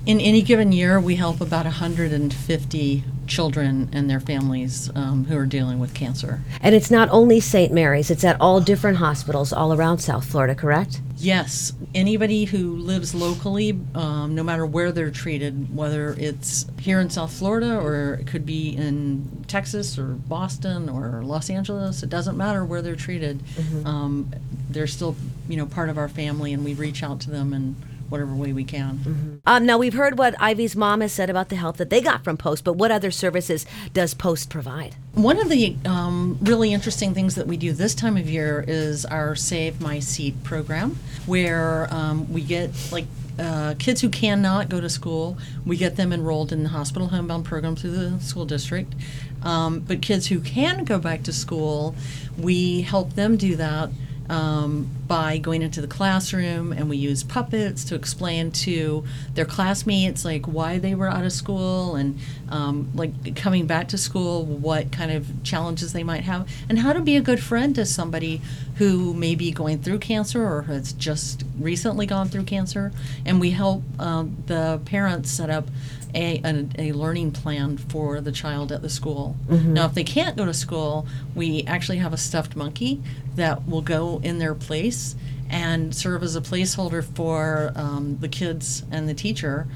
In 0.05 0.19
any 0.19 0.41
given 0.41 0.71
year, 0.71 0.99
we 0.99 1.15
help 1.15 1.39
about 1.39 1.65
150 1.65 3.03
children 3.33 3.89
and 3.91 4.07
their 4.07 4.19
families 4.19 4.91
um, 4.95 5.25
who 5.25 5.35
are 5.35 5.47
dealing 5.47 5.79
with 5.79 5.93
cancer. 5.95 6.39
And 6.61 6.75
it's 6.75 6.91
not 6.91 7.09
only 7.09 7.39
St. 7.39 7.73
Mary's, 7.73 8.11
it's 8.11 8.23
at 8.23 8.39
all 8.39 8.61
different 8.61 8.97
hospitals 8.97 9.51
all 9.51 9.73
around 9.73 9.97
South 9.97 10.23
Florida, 10.23 10.53
correct? 10.53 11.01
Yes, 11.17 11.73
anybody 11.95 12.45
who 12.45 12.75
lives 12.75 13.15
locally, 13.15 13.79
um, 13.95 14.35
no 14.35 14.43
matter 14.43 14.65
where 14.67 14.91
they're 14.91 15.09
treated, 15.09 15.75
whether 15.75 16.13
it's 16.19 16.67
here 16.79 16.99
in 16.99 17.09
South 17.09 17.33
Florida 17.33 17.75
or 17.75 18.15
it 18.15 18.27
could 18.27 18.45
be 18.45 18.75
in 18.75 19.43
Texas 19.47 19.97
or 19.97 20.09
Boston 20.09 20.87
or 20.87 21.23
Los 21.23 21.49
Angeles, 21.49 22.03
it 22.03 22.09
doesn't 22.09 22.37
matter 22.37 22.63
where 22.63 22.83
they're 22.83 22.95
treated. 22.95 23.41
Um, 23.85 24.31
they're 24.69 24.87
still, 24.87 25.15
you 25.49 25.57
know, 25.57 25.65
part 25.65 25.89
of 25.89 25.97
our 25.97 26.09
family, 26.09 26.53
and 26.53 26.63
we 26.63 26.73
reach 26.73 27.03
out 27.03 27.19
to 27.21 27.31
them 27.31 27.53
in 27.53 27.75
whatever 28.13 28.35
way 28.35 28.53
we 28.53 28.63
can. 28.63 29.41
Um, 29.47 29.65
now, 29.65 29.79
we've 29.79 29.95
heard 29.95 30.19
what 30.19 30.39
Ivy's 30.39 30.75
mom 30.75 31.01
has 31.01 31.11
said 31.11 31.31
about 31.31 31.49
the 31.49 31.55
help 31.55 31.77
that 31.77 31.89
they 31.89 31.99
got 31.99 32.23
from 32.23 32.37
Post, 32.37 32.63
but 32.63 32.73
what 32.73 32.91
other 32.91 33.09
services 33.09 33.65
does 33.91 34.13
Post 34.13 34.51
provide? 34.51 34.95
One 35.15 35.39
of 35.39 35.49
the 35.49 35.75
um, 35.83 36.37
really 36.39 36.71
interesting 36.73 37.15
things 37.15 37.33
that 37.33 37.47
we 37.47 37.57
do 37.57 37.73
this 37.73 37.95
time 37.95 38.15
of 38.15 38.29
year 38.29 38.63
is 38.67 39.03
our 39.03 39.35
Save 39.35 39.81
My 39.81 39.97
Seat 39.97 40.43
program, 40.43 40.99
where 41.25 41.91
um, 41.91 42.31
we 42.31 42.41
get 42.41 42.69
like 42.91 43.05
uh, 43.39 43.73
kids 43.79 43.99
who 44.01 44.09
cannot 44.09 44.69
go 44.69 44.79
to 44.79 44.89
school, 44.89 45.35
we 45.65 45.75
get 45.75 45.95
them 45.95 46.13
enrolled 46.13 46.51
in 46.51 46.61
the 46.61 46.69
hospital 46.69 47.07
homebound 47.07 47.45
program 47.45 47.75
through 47.75 47.91
the 47.91 48.19
school 48.19 48.45
district. 48.45 48.93
Um, 49.41 49.79
but 49.79 50.03
kids 50.03 50.27
who 50.27 50.39
can 50.39 50.83
go 50.83 50.99
back 50.99 51.23
to 51.23 51.33
school, 51.33 51.95
we 52.37 52.81
help 52.81 53.13
them 53.13 53.37
do 53.37 53.55
that 53.55 53.89
um, 54.29 54.89
by 55.07 55.37
going 55.37 55.61
into 55.61 55.81
the 55.81 55.87
classroom 55.87 56.71
and 56.71 56.89
we 56.89 56.97
use 56.97 57.23
puppets 57.23 57.83
to 57.85 57.95
explain 57.95 58.51
to 58.51 59.03
their 59.33 59.45
classmates 59.45 60.23
like 60.23 60.45
why 60.45 60.77
they 60.77 60.95
were 60.95 61.07
out 61.07 61.25
of 61.25 61.31
school 61.31 61.95
and 61.95 62.17
um, 62.49 62.89
like 62.95 63.35
coming 63.35 63.67
back 63.67 63.87
to 63.89 63.97
school 63.97 64.45
what 64.45 64.91
kind 64.91 65.11
of 65.11 65.43
challenges 65.43 65.93
they 65.93 66.03
might 66.03 66.23
have 66.23 66.49
and 66.69 66.79
how 66.79 66.93
to 66.93 67.01
be 67.01 67.17
a 67.17 67.21
good 67.21 67.41
friend 67.41 67.75
to 67.75 67.85
somebody 67.85 68.41
who 68.77 69.13
may 69.13 69.35
be 69.35 69.51
going 69.51 69.79
through 69.79 69.99
cancer 69.99 70.43
or 70.43 70.63
has 70.63 70.93
just 70.93 71.43
recently 71.59 72.05
gone 72.05 72.27
through 72.27 72.43
cancer 72.43 72.91
and 73.25 73.39
we 73.39 73.51
help 73.51 73.83
um, 73.99 74.37
the 74.47 74.79
parents 74.85 75.29
set 75.29 75.49
up 75.49 75.67
a, 76.15 76.39
a, 76.45 76.89
a 76.89 76.91
learning 76.93 77.31
plan 77.31 77.77
for 77.77 78.21
the 78.21 78.31
child 78.31 78.71
at 78.71 78.81
the 78.81 78.89
school. 78.89 79.35
Now, 79.73 79.87
if 79.87 79.95
they 79.95 80.03
can't 80.03 80.37
go 80.37 80.45
to 80.45 80.53
school, 80.53 81.07
we 81.33 81.63
actually 81.63 81.97
have 81.97 82.13
a 82.13 82.17
stuffed 82.17 82.55
monkey 82.55 83.01
that 83.35 83.67
will 83.67 83.81
go 83.81 84.19
in 84.23 84.39
their 84.39 84.55
place 84.55 85.15
and 85.49 85.93
serve 85.93 86.23
as 86.23 86.35
a 86.35 86.41
placeholder 86.41 87.03
for 87.03 87.71
um, 87.75 88.17
the 88.19 88.27
kids 88.27 88.83
and 88.91 89.07
the 89.07 89.13
teacher 89.13 89.67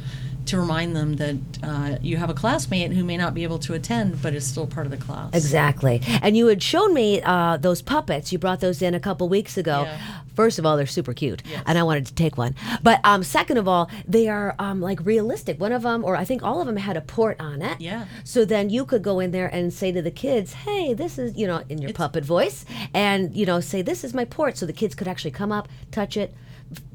to 0.47 0.57
remind 0.59 0.95
them 0.95 1.17
that 1.17 1.37
uh, 1.61 1.97
you 2.01 2.17
have 2.17 2.29
a 2.29 2.33
classmate 2.33 2.93
who 2.93 3.03
may 3.03 3.17
not 3.17 3.33
be 3.33 3.43
able 3.43 3.59
to 3.59 3.73
attend 3.73 4.21
but 4.21 4.33
is 4.33 4.47
still 4.47 4.65
part 4.65 4.85
of 4.85 4.91
the 4.91 4.97
class. 4.97 5.33
Exactly. 5.33 6.01
And 6.21 6.37
you 6.37 6.47
had 6.47 6.63
shown 6.63 6.93
me 6.93 7.21
uh, 7.21 7.57
those 7.57 7.81
puppets. 7.81 8.31
You 8.31 8.39
brought 8.39 8.61
those 8.61 8.81
in 8.81 8.93
a 8.93 8.99
couple 8.99 9.27
weeks 9.29 9.57
ago. 9.57 9.83
Yeah. 9.83 9.99
First 10.37 10.59
of 10.59 10.67
all, 10.67 10.77
they're 10.77 10.85
super 10.85 11.13
cute, 11.13 11.41
and 11.65 11.79
I 11.79 11.83
wanted 11.83 12.05
to 12.05 12.13
take 12.13 12.37
one. 12.37 12.53
But 12.83 13.01
um, 13.03 13.23
second 13.23 13.57
of 13.57 13.67
all, 13.67 13.89
they 14.07 14.27
are 14.27 14.53
um, 14.59 14.81
like 14.81 15.03
realistic. 15.03 15.59
One 15.59 15.71
of 15.71 15.81
them, 15.81 16.05
or 16.05 16.15
I 16.15 16.25
think 16.25 16.43
all 16.43 16.61
of 16.61 16.67
them, 16.67 16.77
had 16.77 16.95
a 16.95 17.01
port 17.01 17.41
on 17.41 17.63
it. 17.63 17.81
Yeah. 17.81 18.05
So 18.23 18.45
then 18.45 18.69
you 18.69 18.85
could 18.85 19.01
go 19.01 19.19
in 19.19 19.31
there 19.31 19.47
and 19.47 19.73
say 19.73 19.91
to 19.91 19.99
the 19.99 20.11
kids, 20.11 20.53
"Hey, 20.53 20.93
this 20.93 21.17
is 21.17 21.35
you 21.35 21.47
know 21.47 21.63
in 21.69 21.81
your 21.81 21.91
puppet 21.91 22.23
voice," 22.23 22.65
and 22.93 23.35
you 23.35 23.47
know 23.47 23.59
say, 23.59 23.81
"This 23.81 24.03
is 24.03 24.13
my 24.13 24.25
port," 24.25 24.59
so 24.59 24.67
the 24.67 24.73
kids 24.73 24.93
could 24.93 25.07
actually 25.07 25.31
come 25.31 25.51
up, 25.51 25.67
touch 25.89 26.15
it, 26.15 26.35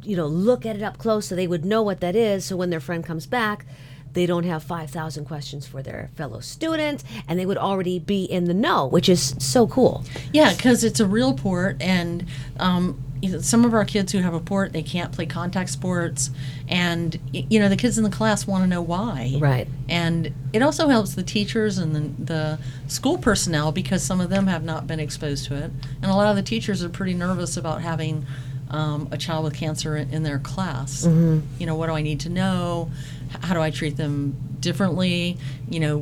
you 0.05 0.17
know, 0.17 0.29
look 0.29 0.65
at 0.65 0.77
it 0.77 0.83
up 0.83 0.99
close, 0.99 1.27
so 1.27 1.35
they 1.35 1.49
would 1.49 1.65
know 1.65 1.83
what 1.83 1.99
that 1.99 2.15
is. 2.15 2.45
So 2.45 2.55
when 2.57 2.71
their 2.71 2.79
friend 2.79 3.05
comes 3.05 3.27
back. 3.27 3.67
They 4.15 4.27
don't 4.27 4.45
have 4.45 4.63
5,000 4.63 5.25
questions 5.25 5.67
for 5.67 5.83
their 5.83 6.11
fellow 6.17 6.41
students, 6.41 7.03
and 7.27 7.39
they 7.39 7.47
would 7.47 7.57
already 7.57 7.99
be 7.99 8.25
in 8.25 8.45
the 8.45 8.53
know, 8.53 8.87
which 8.87 9.09
is 9.09 9.35
so 9.39 9.67
cool. 9.67 10.05
Yeah, 10.35 10.53
because 10.53 10.85
it's 10.85 11.01
a 11.01 11.07
real 11.07 11.33
port, 11.33 11.81
and 11.81 12.27
um, 12.61 13.03
some 13.41 13.65
of 13.65 13.75
our 13.75 13.85
kids 13.85 14.13
who 14.13 14.19
have 14.19 14.35
a 14.35 14.41
port, 14.41 14.73
they 14.73 14.83
can't 14.83 15.13
play 15.13 15.27
contact 15.27 15.71
sports, 15.71 16.31
and 16.69 17.19
you 17.33 17.61
know 17.61 17.69
the 17.69 17.77
kids 17.77 17.99
in 17.99 18.05
the 18.05 18.11
class 18.11 18.47
want 18.47 18.65
to 18.65 18.69
know 18.69 18.83
why. 18.83 19.37
Right. 19.39 19.69
And 19.89 20.33
it 20.53 20.63
also 20.63 20.89
helps 20.89 21.15
the 21.15 21.23
teachers 21.23 21.79
and 21.79 21.95
the, 21.95 22.25
the 22.25 22.59
school 22.89 23.19
personnel 23.19 23.73
because 23.73 24.03
some 24.03 24.21
of 24.21 24.31
them 24.31 24.47
have 24.47 24.65
not 24.65 24.87
been 24.87 25.01
exposed 25.01 25.47
to 25.47 25.55
it, 25.55 25.71
and 26.03 26.11
a 26.11 26.15
lot 26.15 26.29
of 26.29 26.37
the 26.37 26.43
teachers 26.43 26.83
are 26.83 26.89
pretty 26.89 27.15
nervous 27.15 27.57
about 27.57 27.83
having. 27.83 28.27
Um, 28.71 29.09
a 29.11 29.19
child 29.19 29.45
with 29.45 29.53
cancer 29.53 29.99
in, 29.99 30.15
in 30.15 30.23
their 30.23 30.39
class. 30.39 31.05
You 31.59 31.67
know, 31.67 31.75
what 31.75 31.89
do 31.89 31.93
I 31.93 32.01
need 32.01 32.21
to 32.21 32.31
know? 32.31 32.91
How 33.41 33.55
do 33.55 33.61
I 33.61 33.71
treat 33.71 33.97
them 33.97 34.37
differently? 34.61 35.39
You 35.69 35.81
know, 35.81 35.99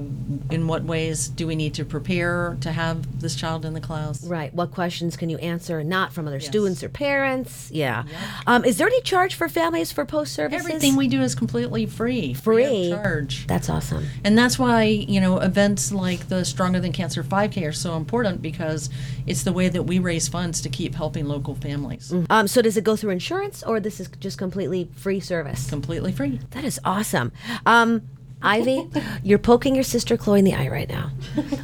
in 0.50 0.66
what 0.66 0.82
ways 0.84 1.28
do 1.28 1.46
we 1.46 1.54
need 1.56 1.74
to 1.74 1.84
prepare 1.84 2.56
to 2.60 2.72
have 2.72 3.20
this 3.20 3.34
child 3.36 3.64
in 3.64 3.72
the 3.74 3.80
class? 3.80 4.24
Right. 4.24 4.52
What 4.52 4.70
questions 4.72 5.16
can 5.16 5.30
you 5.30 5.38
answer 5.38 5.82
not 5.84 6.12
from 6.12 6.26
other 6.26 6.36
Yes. 6.38 6.46
students 6.46 6.82
or 6.82 6.88
parents? 6.88 7.70
Yeah. 7.72 8.04
Um, 8.46 8.64
is 8.64 8.78
there 8.78 8.86
any 8.88 9.00
charge 9.02 9.34
for 9.34 9.48
families 9.48 9.92
for 9.92 10.04
post 10.04 10.32
services? 10.32 10.66
Everything 10.66 10.96
we 10.96 11.06
do 11.08 11.22
is 11.22 11.34
completely 11.34 11.86
free, 11.86 12.34
Free? 12.34 12.90
of 12.92 13.02
charge. 13.02 13.46
That's 13.46 13.68
awesome. 13.70 14.06
And 14.24 14.36
that's 14.36 14.58
why, 14.58 14.82
you 14.84 15.20
know, 15.20 15.38
events 15.38 15.92
like 15.92 16.28
the 16.28 16.44
Stronger 16.44 16.80
Than 16.80 16.92
Cancer 16.92 17.22
5K 17.22 17.66
are 17.66 17.72
so 17.72 17.96
important 17.96 18.42
because 18.42 18.90
it's 19.26 19.42
the 19.44 19.52
way 19.52 19.68
that 19.68 19.84
we 19.84 19.98
raise 19.98 20.26
funds 20.28 20.60
to 20.62 20.68
keep 20.68 20.94
helping 20.94 21.26
local 21.26 21.54
families. 21.54 22.12
Um, 22.28 22.48
so 22.48 22.60
does 22.62 22.76
it 22.76 22.84
go 22.84 22.96
through 22.96 23.10
insurance 23.10 23.62
or 23.62 23.78
this 23.80 24.00
is 24.00 24.08
just 24.18 24.36
completely 24.38 24.90
free 24.96 25.20
service? 25.20 25.68
Completely 25.70 26.12
free. 26.12 26.40
That 26.50 26.64
is 26.64 26.80
awesome. 26.84 27.19
Um, 27.66 28.02
Ivy, 28.42 28.88
you're 29.22 29.38
poking 29.38 29.74
your 29.74 29.84
sister 29.84 30.16
Chloe 30.16 30.38
in 30.38 30.44
the 30.46 30.54
eye 30.54 30.68
right 30.68 30.88
now. 30.88 31.10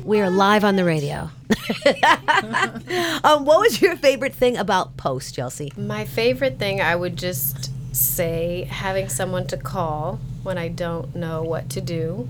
We 0.04 0.20
are 0.20 0.28
live 0.28 0.62
on 0.62 0.76
the 0.76 0.84
radio. 0.84 1.30
um, 3.24 3.44
what 3.46 3.60
was 3.60 3.80
your 3.80 3.96
favorite 3.96 4.34
thing 4.34 4.58
about 4.58 4.96
Post, 4.98 5.34
Chelsea? 5.34 5.72
My 5.76 6.04
favorite 6.04 6.58
thing, 6.58 6.82
I 6.82 6.94
would 6.94 7.16
just 7.16 7.70
say, 7.94 8.68
having 8.70 9.08
someone 9.08 9.46
to 9.46 9.56
call 9.56 10.20
when 10.42 10.58
I 10.58 10.68
don't 10.68 11.16
know 11.16 11.42
what 11.42 11.70
to 11.70 11.80
do. 11.80 12.28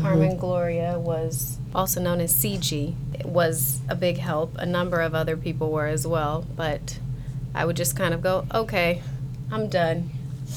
Carmen 0.00 0.36
Gloria 0.36 0.98
was 0.98 1.58
also 1.74 2.00
known 2.00 2.20
as 2.20 2.34
CG. 2.34 2.94
It 3.14 3.26
was 3.26 3.80
a 3.88 3.94
big 3.94 4.18
help. 4.18 4.54
A 4.58 4.66
number 4.66 5.00
of 5.00 5.14
other 5.14 5.36
people 5.36 5.70
were 5.70 5.86
as 5.86 6.06
well, 6.06 6.44
but 6.54 6.98
I 7.54 7.64
would 7.64 7.76
just 7.76 7.96
kind 7.96 8.12
of 8.12 8.20
go, 8.20 8.46
okay, 8.52 9.00
I'm 9.50 9.68
done. 9.68 10.10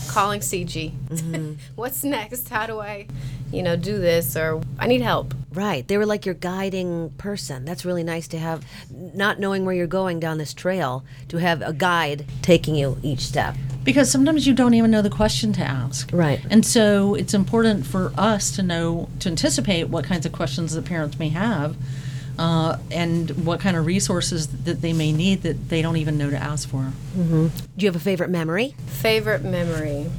Calling 0.07 0.39
CG. 0.41 0.91
Mm-hmm. 0.91 1.53
What's 1.75 2.03
next? 2.03 2.49
How 2.49 2.65
do 2.65 2.79
I, 2.79 3.07
you 3.51 3.63
know, 3.63 3.75
do 3.75 3.99
this? 3.99 4.35
Or 4.35 4.61
I 4.77 4.87
need 4.87 5.01
help. 5.01 5.33
Right. 5.53 5.87
They 5.87 5.97
were 5.97 6.05
like 6.05 6.25
your 6.25 6.35
guiding 6.35 7.09
person. 7.17 7.65
That's 7.65 7.85
really 7.85 8.03
nice 8.03 8.27
to 8.29 8.39
have, 8.39 8.65
not 8.91 9.39
knowing 9.39 9.65
where 9.65 9.73
you're 9.73 9.87
going 9.87 10.19
down 10.19 10.37
this 10.37 10.53
trail, 10.53 11.03
to 11.29 11.37
have 11.37 11.61
a 11.61 11.73
guide 11.73 12.25
taking 12.41 12.75
you 12.75 12.97
each 13.01 13.21
step. 13.21 13.55
Because 13.83 14.11
sometimes 14.11 14.45
you 14.45 14.53
don't 14.53 14.75
even 14.75 14.91
know 14.91 15.01
the 15.01 15.09
question 15.09 15.53
to 15.53 15.61
ask. 15.61 16.09
Right. 16.13 16.41
And 16.49 16.65
so 16.65 17.15
it's 17.15 17.33
important 17.33 17.85
for 17.85 18.13
us 18.17 18.51
to 18.57 18.63
know, 18.63 19.09
to 19.19 19.29
anticipate 19.29 19.85
what 19.89 20.05
kinds 20.05 20.25
of 20.25 20.31
questions 20.31 20.73
the 20.73 20.81
parents 20.81 21.17
may 21.17 21.29
have 21.29 21.75
uh, 22.39 22.77
and 22.89 23.29
what 23.45 23.59
kind 23.59 23.75
of 23.75 23.85
resources 23.85 24.47
that 24.63 24.81
they 24.81 24.93
may 24.93 25.11
need 25.11 25.41
that 25.43 25.67
they 25.67 25.81
don't 25.81 25.97
even 25.97 26.17
know 26.17 26.29
to 26.29 26.37
ask 26.37 26.69
for. 26.69 26.93
Do 27.13 27.51
you 27.77 27.87
have 27.87 27.97
a 27.97 27.99
favorite 27.99 28.29
memory? 28.29 28.75
Favorite 28.87 29.43
memory? 29.43 30.09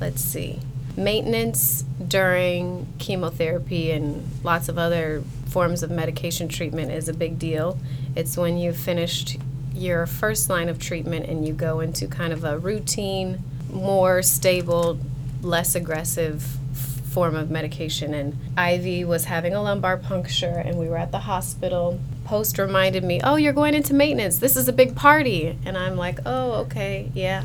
Let's 0.00 0.20
see. 0.20 0.58
Maintenance 0.96 1.84
during 2.08 2.88
chemotherapy 2.98 3.92
and 3.92 4.28
lots 4.42 4.68
of 4.68 4.76
other 4.76 5.22
forms 5.46 5.84
of 5.84 5.90
medication 5.92 6.48
treatment 6.48 6.90
is 6.90 7.08
a 7.08 7.14
big 7.14 7.38
deal. 7.38 7.78
It's 8.16 8.36
when 8.36 8.58
you've 8.58 8.76
finished 8.76 9.36
your 9.72 10.06
first 10.06 10.50
line 10.50 10.68
of 10.68 10.80
treatment 10.80 11.26
and 11.26 11.46
you 11.46 11.52
go 11.52 11.78
into 11.78 12.08
kind 12.08 12.32
of 12.32 12.42
a 12.42 12.58
routine, 12.58 13.38
more 13.72 14.20
stable, 14.22 14.98
less 15.42 15.76
aggressive 15.76 16.42
f- 16.42 16.67
form 17.08 17.34
of 17.34 17.50
medication. 17.50 18.14
And 18.14 18.36
Ivy 18.56 19.04
was 19.04 19.24
having 19.24 19.54
a 19.54 19.62
lumbar 19.62 19.96
puncture, 19.96 20.46
and 20.64 20.78
we 20.78 20.88
were 20.88 20.98
at 20.98 21.10
the 21.12 21.20
hospital. 21.20 21.98
Post 22.24 22.58
reminded 22.58 23.04
me, 23.04 23.20
Oh, 23.24 23.36
you're 23.36 23.52
going 23.52 23.74
into 23.74 23.94
maintenance. 23.94 24.38
This 24.38 24.56
is 24.56 24.68
a 24.68 24.72
big 24.72 24.94
party. 24.94 25.58
And 25.64 25.76
I'm 25.78 25.96
like, 25.96 26.18
Oh, 26.26 26.52
okay, 26.66 27.10
yeah. 27.14 27.44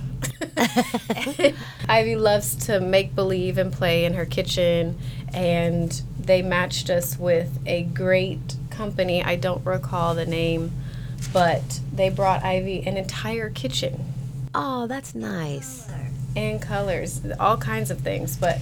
Ivy 1.90 2.16
loves 2.16 2.56
to 2.68 2.80
make 2.80 3.16
believe 3.16 3.58
and 3.58 3.72
play 3.72 4.06
in 4.06 4.14
her 4.14 4.26
kitchen, 4.26 4.98
and 5.34 6.02
they 6.20 6.42
matched 6.42 6.90
us 6.90 7.18
with 7.18 7.58
a 7.66 7.84
great 7.84 8.56
company. 8.70 9.24
I 9.24 9.36
don't 9.36 9.66
recall 9.66 10.16
the 10.16 10.26
name, 10.26 10.72
but 11.32 11.80
they 11.94 12.10
brought 12.10 12.44
Ivy 12.44 12.84
an 12.86 12.98
entire 12.98 13.50
kitchen 13.50 14.06
Oh, 14.56 14.88
that's 14.88 15.16
nice. 15.16 15.88
and 16.36 16.62
colors, 16.62 17.22
all 17.40 17.58
kinds 17.58 17.90
of 17.92 18.00
things, 18.00 18.38
but 18.38 18.60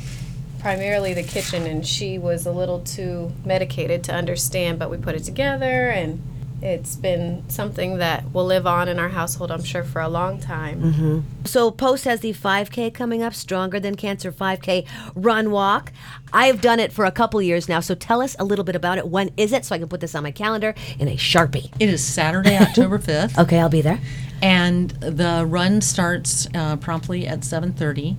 primarily 0.62 1.14
the 1.14 1.24
kitchen. 1.24 1.66
And 1.66 1.86
she 1.86 2.18
was 2.18 2.46
a 2.46 2.52
little 2.52 2.80
too 2.82 3.32
medicated 3.44 4.04
to 4.06 4.14
understand, 4.14 4.80
but 4.80 4.90
we 4.90 4.98
put 4.98 5.16
it 5.16 5.24
together, 5.24 5.90
and 5.90 6.22
it's 6.62 6.96
been 6.96 7.44
something 7.50 7.98
that 7.98 8.32
will 8.34 8.46
live 8.46 8.68
on 8.68 8.88
in 8.88 9.00
our 9.00 9.10
household, 9.10 9.50
I'm 9.50 9.64
sure, 9.64 9.84
for 9.84 10.00
a 10.00 10.08
long 10.08 10.40
time. 10.40 10.82
Mm-hmm. 10.94 11.20
So 11.46 11.72
Post 11.72 12.06
has 12.06 12.20
the 12.20 12.34
5K 12.34 12.94
coming 12.94 13.24
up, 13.24 13.34
Stronger 13.34 13.80
Than 13.80 13.96
Cancer 13.96 14.32
5K 14.32 14.86
Run 15.16 15.50
Walk. 15.50 15.92
I've 16.32 16.62
done 16.62 16.80
it 16.80 16.94
for 16.94 17.06
a 17.06 17.12
couple 17.12 17.42
years 17.42 17.68
now, 17.68 17.80
so 17.80 17.96
tell 17.96 18.22
us 18.22 18.36
a 18.38 18.44
little 18.44 18.64
bit 18.64 18.76
about 18.76 19.00
it. 19.00 19.08
When 19.08 19.32
is 19.38 19.54
it, 19.54 19.66
so 19.66 19.74
I 19.74 19.80
can 19.80 19.88
put 19.88 20.02
this 20.02 20.14
on 20.14 20.22
my 20.22 20.32
calendar 20.32 20.76
in 21.00 21.08
a 21.08 21.16
sharpie? 21.18 21.72
It 21.80 21.90
is 21.90 22.04
Saturday, 22.06 22.56
October 22.62 23.00
5th. 23.00 23.40
Okay, 23.40 23.60
I'll 23.60 23.68
be 23.70 23.82
there. 23.82 24.00
and 24.44 24.92
the 24.92 25.44
run 25.48 25.82
starts 25.82 26.48
uh, 26.54 26.76
promptly 26.78 27.26
at 27.28 27.40
7.30 27.40 28.18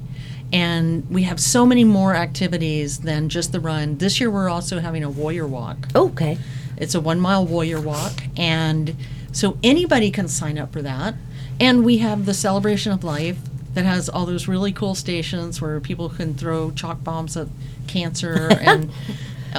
and 0.52 1.08
we 1.08 1.22
have 1.22 1.40
so 1.40 1.64
many 1.64 1.84
more 1.84 2.14
activities 2.14 3.00
than 3.00 3.28
just 3.28 3.52
the 3.52 3.60
run. 3.60 3.98
This 3.98 4.20
year 4.20 4.30
we're 4.30 4.50
also 4.50 4.80
having 4.80 5.02
a 5.02 5.10
warrior 5.10 5.46
walk. 5.46 5.88
Okay. 5.94 6.38
it's 6.76 6.94
a 6.94 7.00
one 7.00 7.20
mile 7.20 7.46
warrior 7.46 7.80
walk. 7.80 8.12
And 8.36 8.94
so 9.32 9.56
anybody 9.62 10.10
can 10.10 10.28
sign 10.28 10.58
up 10.58 10.72
for 10.72 10.82
that. 10.82 11.14
And 11.58 11.84
we 11.84 11.98
have 11.98 12.26
the 12.26 12.34
celebration 12.34 12.92
of 12.92 13.02
life 13.02 13.38
that 13.74 13.84
has 13.86 14.08
all 14.08 14.26
those 14.26 14.46
really 14.46 14.72
cool 14.72 14.94
stations 14.94 15.60
where 15.60 15.80
people 15.80 16.10
can 16.10 16.34
throw 16.34 16.70
chalk 16.70 17.02
bombs 17.02 17.36
at 17.36 17.48
cancer 17.86 18.48
and 18.60 18.90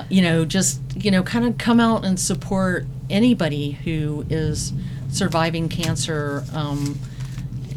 you 0.09 0.21
know 0.21 0.45
just 0.45 0.79
you 0.95 1.09
know 1.09 1.23
kind 1.23 1.45
of 1.45 1.57
come 1.57 1.79
out 1.79 2.05
and 2.05 2.19
support 2.19 2.85
anybody 3.09 3.71
who 3.71 4.25
is 4.29 4.73
surviving 5.09 5.69
cancer 5.69 6.43
um, 6.53 6.97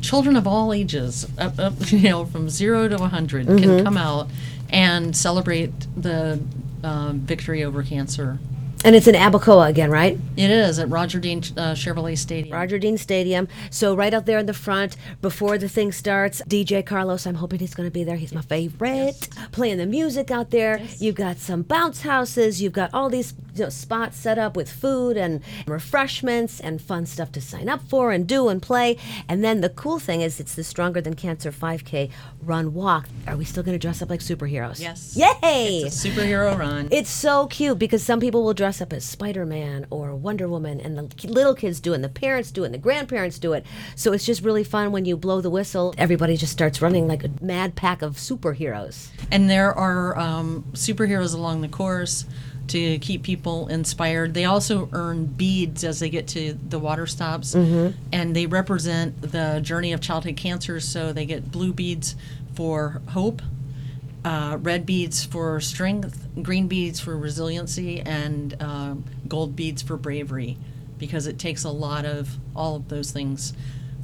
children 0.06 0.36
of 0.36 0.46
all 0.46 0.72
ages 0.72 1.26
up, 1.38 1.58
up, 1.58 1.75
you 1.92 2.08
know 2.08 2.25
from 2.25 2.48
zero 2.48 2.88
to 2.88 2.96
100 2.96 3.46
can 3.46 3.84
come 3.84 3.96
out 3.96 4.28
and 4.70 5.16
celebrate 5.16 5.72
the 5.96 6.40
um, 6.82 7.20
victory 7.20 7.64
over 7.64 7.82
cancer 7.82 8.38
And 8.86 8.94
it's 8.94 9.08
in 9.08 9.16
Abacoa 9.16 9.68
again, 9.68 9.90
right? 9.90 10.16
it 10.36 10.50
is 10.50 10.78
at 10.78 10.88
Roger 10.88 11.18
Dean 11.18 11.38
uh, 11.38 11.74
Chevrolet 11.74 12.16
Stadium. 12.16 12.54
Roger 12.54 12.78
Dean 12.78 12.96
Stadium. 12.96 13.48
So 13.68 13.96
right 13.96 14.14
out 14.14 14.26
there 14.26 14.38
in 14.38 14.46
the 14.46 14.54
front, 14.54 14.96
before 15.20 15.58
the 15.58 15.68
thing 15.68 15.90
starts, 15.90 16.40
DJ 16.42 16.86
Carlos. 16.86 17.26
I'm 17.26 17.34
hoping 17.36 17.58
he's 17.58 17.74
going 17.74 17.88
to 17.88 17.92
be 17.92 18.04
there. 18.04 18.14
He's 18.14 18.32
my 18.32 18.42
favorite. 18.42 19.28
Playing 19.50 19.78
the 19.78 19.86
music 19.86 20.30
out 20.30 20.50
there. 20.52 20.80
You've 20.98 21.16
got 21.16 21.38
some 21.38 21.62
bounce 21.62 22.02
houses. 22.02 22.62
You've 22.62 22.74
got 22.74 22.94
all 22.94 23.10
these 23.10 23.34
you 23.56 23.64
know, 23.64 23.70
spots 23.70 24.18
set 24.18 24.38
up 24.38 24.54
with 24.54 24.70
food 24.70 25.16
and 25.16 25.42
refreshments 25.66 26.60
and 26.60 26.80
fun 26.80 27.06
stuff 27.06 27.32
to 27.32 27.40
sign 27.40 27.68
up 27.68 27.82
for 27.88 28.12
and 28.12 28.26
do 28.28 28.48
and 28.48 28.62
play. 28.62 28.98
And 29.28 29.42
then 29.42 29.62
the 29.62 29.70
cool 29.70 29.98
thing 29.98 30.20
is, 30.20 30.38
it's 30.38 30.54
the 30.54 30.62
Stronger 30.62 31.00
Than 31.00 31.14
Cancer 31.14 31.50
5K 31.50 32.10
Run 32.40 32.72
Walk. 32.74 33.08
Are 33.26 33.36
we 33.36 33.44
still 33.44 33.64
going 33.64 33.74
to 33.74 33.82
dress 33.82 34.00
up 34.00 34.10
like 34.10 34.20
superheroes? 34.20 34.78
Yes. 34.78 35.16
Yay! 35.16 35.82
It's 35.84 36.04
a 36.04 36.08
superhero 36.08 36.56
run. 36.56 36.88
It's 36.92 37.10
so 37.10 37.46
cute 37.48 37.78
because 37.78 38.02
some 38.02 38.20
people 38.20 38.44
will 38.44 38.54
dress 38.54 38.75
up 38.80 38.92
as 38.92 39.04
Spider 39.04 39.45
Man 39.47 39.87
or 39.90 40.14
Wonder 40.14 40.49
Woman, 40.49 40.80
and 40.80 40.99
the 40.99 41.26
little 41.28 41.54
kids 41.54 41.80
do 41.80 41.92
it, 41.92 41.97
and 41.97 42.04
the 42.04 42.09
parents 42.09 42.50
do 42.50 42.62
it, 42.62 42.66
and 42.66 42.75
the 42.75 42.78
grandparents 42.78 43.38
do 43.38 43.52
it. 43.52 43.64
So 43.95 44.12
it's 44.12 44.25
just 44.26 44.42
really 44.42 44.64
fun 44.64 44.92
when 44.92 45.04
you 45.04 45.16
blow 45.16 45.40
the 45.40 45.50
whistle. 45.50 45.95
Everybody 45.99 46.37
just 46.37 46.52
starts 46.52 46.80
running 46.83 47.06
like 47.09 47.25
a 47.25 47.30
mad 47.40 47.75
pack 47.75 48.02
of 48.02 48.16
superheroes. 48.16 49.09
and 49.30 49.49
there 49.50 49.73
are 49.73 50.18
um, 50.18 50.64
superheroes 50.73 51.35
along 51.35 51.61
the 51.61 51.68
course 51.68 52.25
to 52.68 52.99
keep 52.99 53.23
people 53.23 53.68
inspired. 53.68 54.35
They 54.35 54.45
also 54.45 54.88
earn 54.92 55.26
beads 55.26 55.85
as 55.85 56.00
they 56.00 56.11
get 56.11 56.26
to 56.28 56.54
the 56.68 56.78
water 56.80 57.06
stops, 57.06 57.54
and 57.54 58.35
they 58.35 58.47
represent 58.47 59.23
the 59.23 59.61
journey 59.62 59.92
of 59.92 60.00
childhood 60.00 60.37
cancer. 60.37 60.80
So 60.80 61.12
they 61.12 61.26
get 61.26 61.52
blue 61.52 61.73
beads 61.73 62.16
for 62.54 63.02
hope, 63.11 63.40
uh, 64.26 64.59
red 64.61 64.85
beads 64.85 65.25
for 65.25 65.61
strength, 65.61 66.26
green 66.42 66.66
beads 66.66 66.99
for 66.99 67.16
resiliency, 67.16 68.00
and 68.00 68.61
um, 68.61 69.04
gold 69.28 69.54
beads 69.54 69.83
for 69.83 69.97
bravery, 69.97 70.59
because 70.99 71.28
it 71.28 71.38
takes 71.38 71.62
a 71.62 71.71
lot 71.71 72.04
of 72.04 72.37
all 72.56 72.75
of 72.75 72.88
those 72.88 73.12
things 73.12 73.52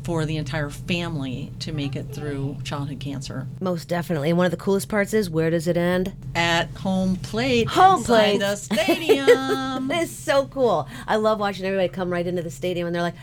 for 0.02 0.25
the 0.26 0.37
entire 0.37 0.71
family 0.71 1.52
to 1.61 1.73
make 1.73 1.94
it 1.97 2.04
through 2.12 2.56
childhood 2.64 3.00
cancer. 3.00 3.47
Most 3.61 3.88
definitely. 3.88 4.30
And 4.30 4.37
one 4.38 4.47
of 4.47 4.50
the 4.50 4.56
coolest 4.56 4.88
parts 4.88 5.14
is 5.14 5.30
where 5.30 5.50
does 5.50 5.66
it 5.66 5.76
end? 5.76 6.12
at 6.35 6.71
home 6.76 7.16
plate. 7.16 7.68
Home 7.68 8.02
plate. 8.02 8.38
the 8.38 8.56
stadium. 9.16 9.90
It's 9.92 10.11
so 10.12 10.47
cool. 10.47 10.88
I 11.06 11.16
love 11.16 11.38
watching 11.38 11.64
everybody 11.66 11.88
come 11.88 12.11
right 12.11 12.26
into 12.26 12.40
the 12.42 12.50
stadium 12.50 12.87
and 12.87 12.94
they're 12.94 13.02
like, 13.02 13.14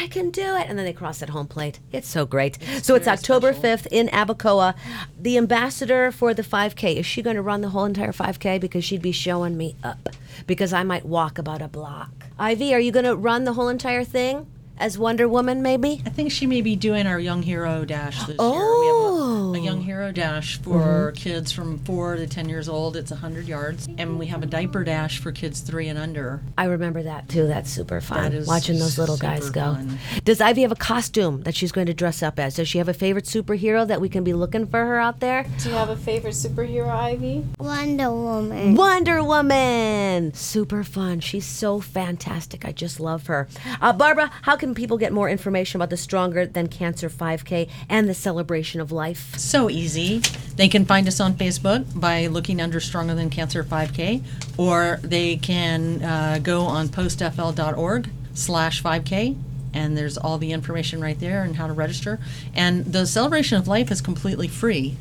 I 0.00 0.06
can 0.08 0.30
do 0.30 0.42
it. 0.56 0.66
And 0.68 0.78
then 0.78 0.84
they 0.84 0.92
cross 0.92 1.22
at 1.22 1.30
home 1.30 1.46
plate. 1.46 1.80
It's 1.92 2.08
so 2.08 2.26
great. 2.26 2.58
so 2.82 2.94
it's 2.94 3.08
October 3.08 3.52
special. 3.54 3.84
5th 3.84 3.86
in 3.90 4.08
Abacoa. 4.08 4.74
The 5.18 5.38
ambassador 5.38 6.12
for 6.12 6.34
the 6.34 6.42
5K, 6.42 6.96
is 6.96 7.06
she 7.06 7.22
going 7.22 7.36
to 7.36 7.42
run 7.42 7.60
the 7.62 7.70
whole 7.70 7.84
entire 7.84 8.12
5K? 8.12 8.60
Because 8.60 8.84
she'd 8.84 9.00
be 9.02 9.12
showing 9.12 9.56
me 9.56 9.76
up. 9.82 10.08
Because 10.46 10.72
I 10.72 10.82
might 10.82 11.06
walk 11.06 11.38
about 11.38 11.62
a 11.62 11.68
block. 11.68 12.10
Ivy, 12.38 12.74
are 12.74 12.80
you 12.80 12.92
going 12.92 13.06
to 13.06 13.16
run 13.16 13.44
the 13.44 13.54
whole 13.54 13.68
entire 13.68 14.04
thing? 14.04 14.46
As 14.80 14.96
Wonder 14.96 15.28
Woman, 15.28 15.60
maybe? 15.60 16.02
I 16.06 16.10
think 16.10 16.30
she 16.30 16.46
may 16.46 16.60
be 16.60 16.76
doing 16.76 17.06
our 17.06 17.18
Young 17.18 17.42
Hero 17.42 17.84
Dash 17.84 18.22
this 18.26 18.36
Oh. 18.38 18.52
year. 18.54 19.50
We 19.50 19.58
have 19.58 19.64
a, 19.64 19.68
a 19.70 19.74
Young 19.74 19.82
Hero 19.84 20.12
Dash 20.12 20.58
for 20.62 21.12
kids 21.16 21.50
from 21.50 21.78
four 21.80 22.14
to 22.14 22.26
ten 22.28 22.48
years 22.48 22.68
old. 22.68 22.96
It's 22.96 23.10
100 23.10 23.48
yards. 23.48 23.88
And 23.98 24.18
we 24.18 24.26
have 24.26 24.42
a 24.42 24.46
diaper 24.46 24.84
dash 24.84 25.18
for 25.18 25.32
kids 25.32 25.60
three 25.60 25.88
and 25.88 25.98
under. 25.98 26.42
I 26.56 26.66
remember 26.66 27.02
that 27.02 27.28
too. 27.28 27.46
That's 27.48 27.70
super 27.70 28.00
fun. 28.00 28.22
That 28.22 28.34
is 28.34 28.46
Watching 28.46 28.78
those 28.78 28.98
little 28.98 29.16
guys 29.16 29.50
go. 29.50 29.74
fun. 29.74 29.98
Does 30.24 30.40
Ivy 30.40 30.62
have 30.62 30.72
a 30.72 30.76
costume 30.76 31.42
that 31.42 31.56
she's 31.56 31.72
going 31.72 31.86
to 31.88 31.94
dress 31.94 32.22
up 32.22 32.38
as? 32.38 32.54
Does 32.56 32.68
she 32.68 32.78
have 32.78 32.88
a 32.88 32.94
favorite 32.94 33.24
superhero 33.24 33.86
that 33.86 34.00
we 34.00 34.08
can 34.08 34.22
be 34.22 34.32
looking 34.32 34.66
for 34.66 34.84
her 34.84 35.00
out 35.00 35.18
there? 35.20 35.44
Do 35.58 35.70
you 35.70 35.74
have 35.74 35.88
a 35.90 35.96
favorite 35.96 36.34
superhero, 36.34 36.88
Ivy? 36.90 37.44
Wonder 37.58 38.12
Woman. 38.12 38.74
Wonder 38.76 39.24
Woman! 39.24 40.32
Super 40.34 40.84
fun. 40.84 41.18
She's 41.20 41.46
so 41.46 41.80
fantastic. 41.80 42.64
I 42.64 42.70
just 42.72 43.00
love 43.00 43.26
her. 43.26 43.48
Uh, 43.80 43.92
Barbara, 43.92 44.30
how 44.42 44.56
can 44.56 44.67
people 44.74 44.98
get 44.98 45.12
more 45.12 45.28
information 45.28 45.78
about 45.78 45.90
the 45.90 45.96
Stronger 45.96 46.46
Than 46.46 46.68
Cancer 46.68 47.08
5K 47.08 47.68
and 47.88 48.08
the 48.08 48.14
celebration 48.14 48.80
of 48.80 48.92
life? 48.92 49.36
So 49.38 49.68
easy. 49.70 50.18
They 50.56 50.68
can 50.68 50.84
find 50.84 51.06
us 51.06 51.20
on 51.20 51.34
Facebook 51.34 51.98
by 51.98 52.26
looking 52.26 52.60
under 52.60 52.80
Stronger 52.80 53.14
Than 53.14 53.30
Cancer 53.30 53.64
5K, 53.64 54.22
or 54.56 55.00
they 55.02 55.36
can 55.36 56.02
uh, 56.02 56.40
go 56.42 56.62
on 56.62 56.88
postfl.org 56.88 58.10
slash 58.34 58.82
5K, 58.82 59.36
and 59.74 59.96
there's 59.96 60.16
all 60.16 60.38
the 60.38 60.52
information 60.52 61.00
right 61.00 61.18
there 61.18 61.42
and 61.42 61.56
how 61.56 61.66
to 61.66 61.72
register. 61.72 62.18
And 62.54 62.84
the 62.84 63.06
celebration 63.06 63.58
of 63.58 63.68
life 63.68 63.90
is 63.90 64.00
completely 64.00 64.48
free. 64.48 64.96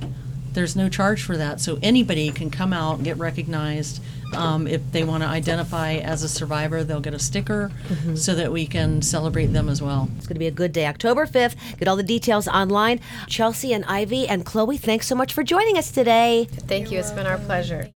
There's 0.54 0.76
no 0.76 0.90
charge 0.90 1.22
for 1.22 1.38
that, 1.38 1.62
so 1.62 1.78
anybody 1.84 2.32
can 2.32 2.50
come 2.50 2.74
out 2.74 3.04
get 3.04 3.18
recognized. 3.18 4.02
Um, 4.36 4.68
if 4.68 4.82
they 4.92 5.04
want 5.04 5.24
to 5.24 5.30
identify 5.30 5.94
as 5.94 6.24
a 6.24 6.30
survivor, 6.30 6.84
they'll 6.84 7.00
get 7.00 7.14
a 7.14 7.20
sticker 7.20 7.72
so 8.16 8.36
that 8.36 8.52
we 8.52 8.66
can 8.66 9.02
celebrate 9.02 9.48
them 9.48 9.70
as 9.70 9.82
well. 9.82 10.10
It's 10.18 10.28
going 10.28 10.36
to 10.36 10.40
be 10.40 10.48
a 10.48 10.52
good 10.52 10.74
day. 10.74 10.86
October 10.88 11.26
5th. 11.26 11.56
Get 11.78 11.88
all 11.88 11.96
the 11.96 12.04
details 12.04 12.48
online. 12.48 13.00
Chelsea 13.28 13.74
and 13.74 13.86
Ivy 13.86 14.28
and 14.28 14.46
Chloe, 14.46 14.78
thanks 14.78 15.08
so 15.08 15.16
much 15.16 15.34
for 15.34 15.44
joining 15.44 15.78
us 15.78 15.92
today. 15.92 16.48
Thank 16.52 16.92
you. 16.92 17.00
It's 17.00 17.12
been 17.12 17.28
our 17.28 17.38
pleasure. 17.38 17.86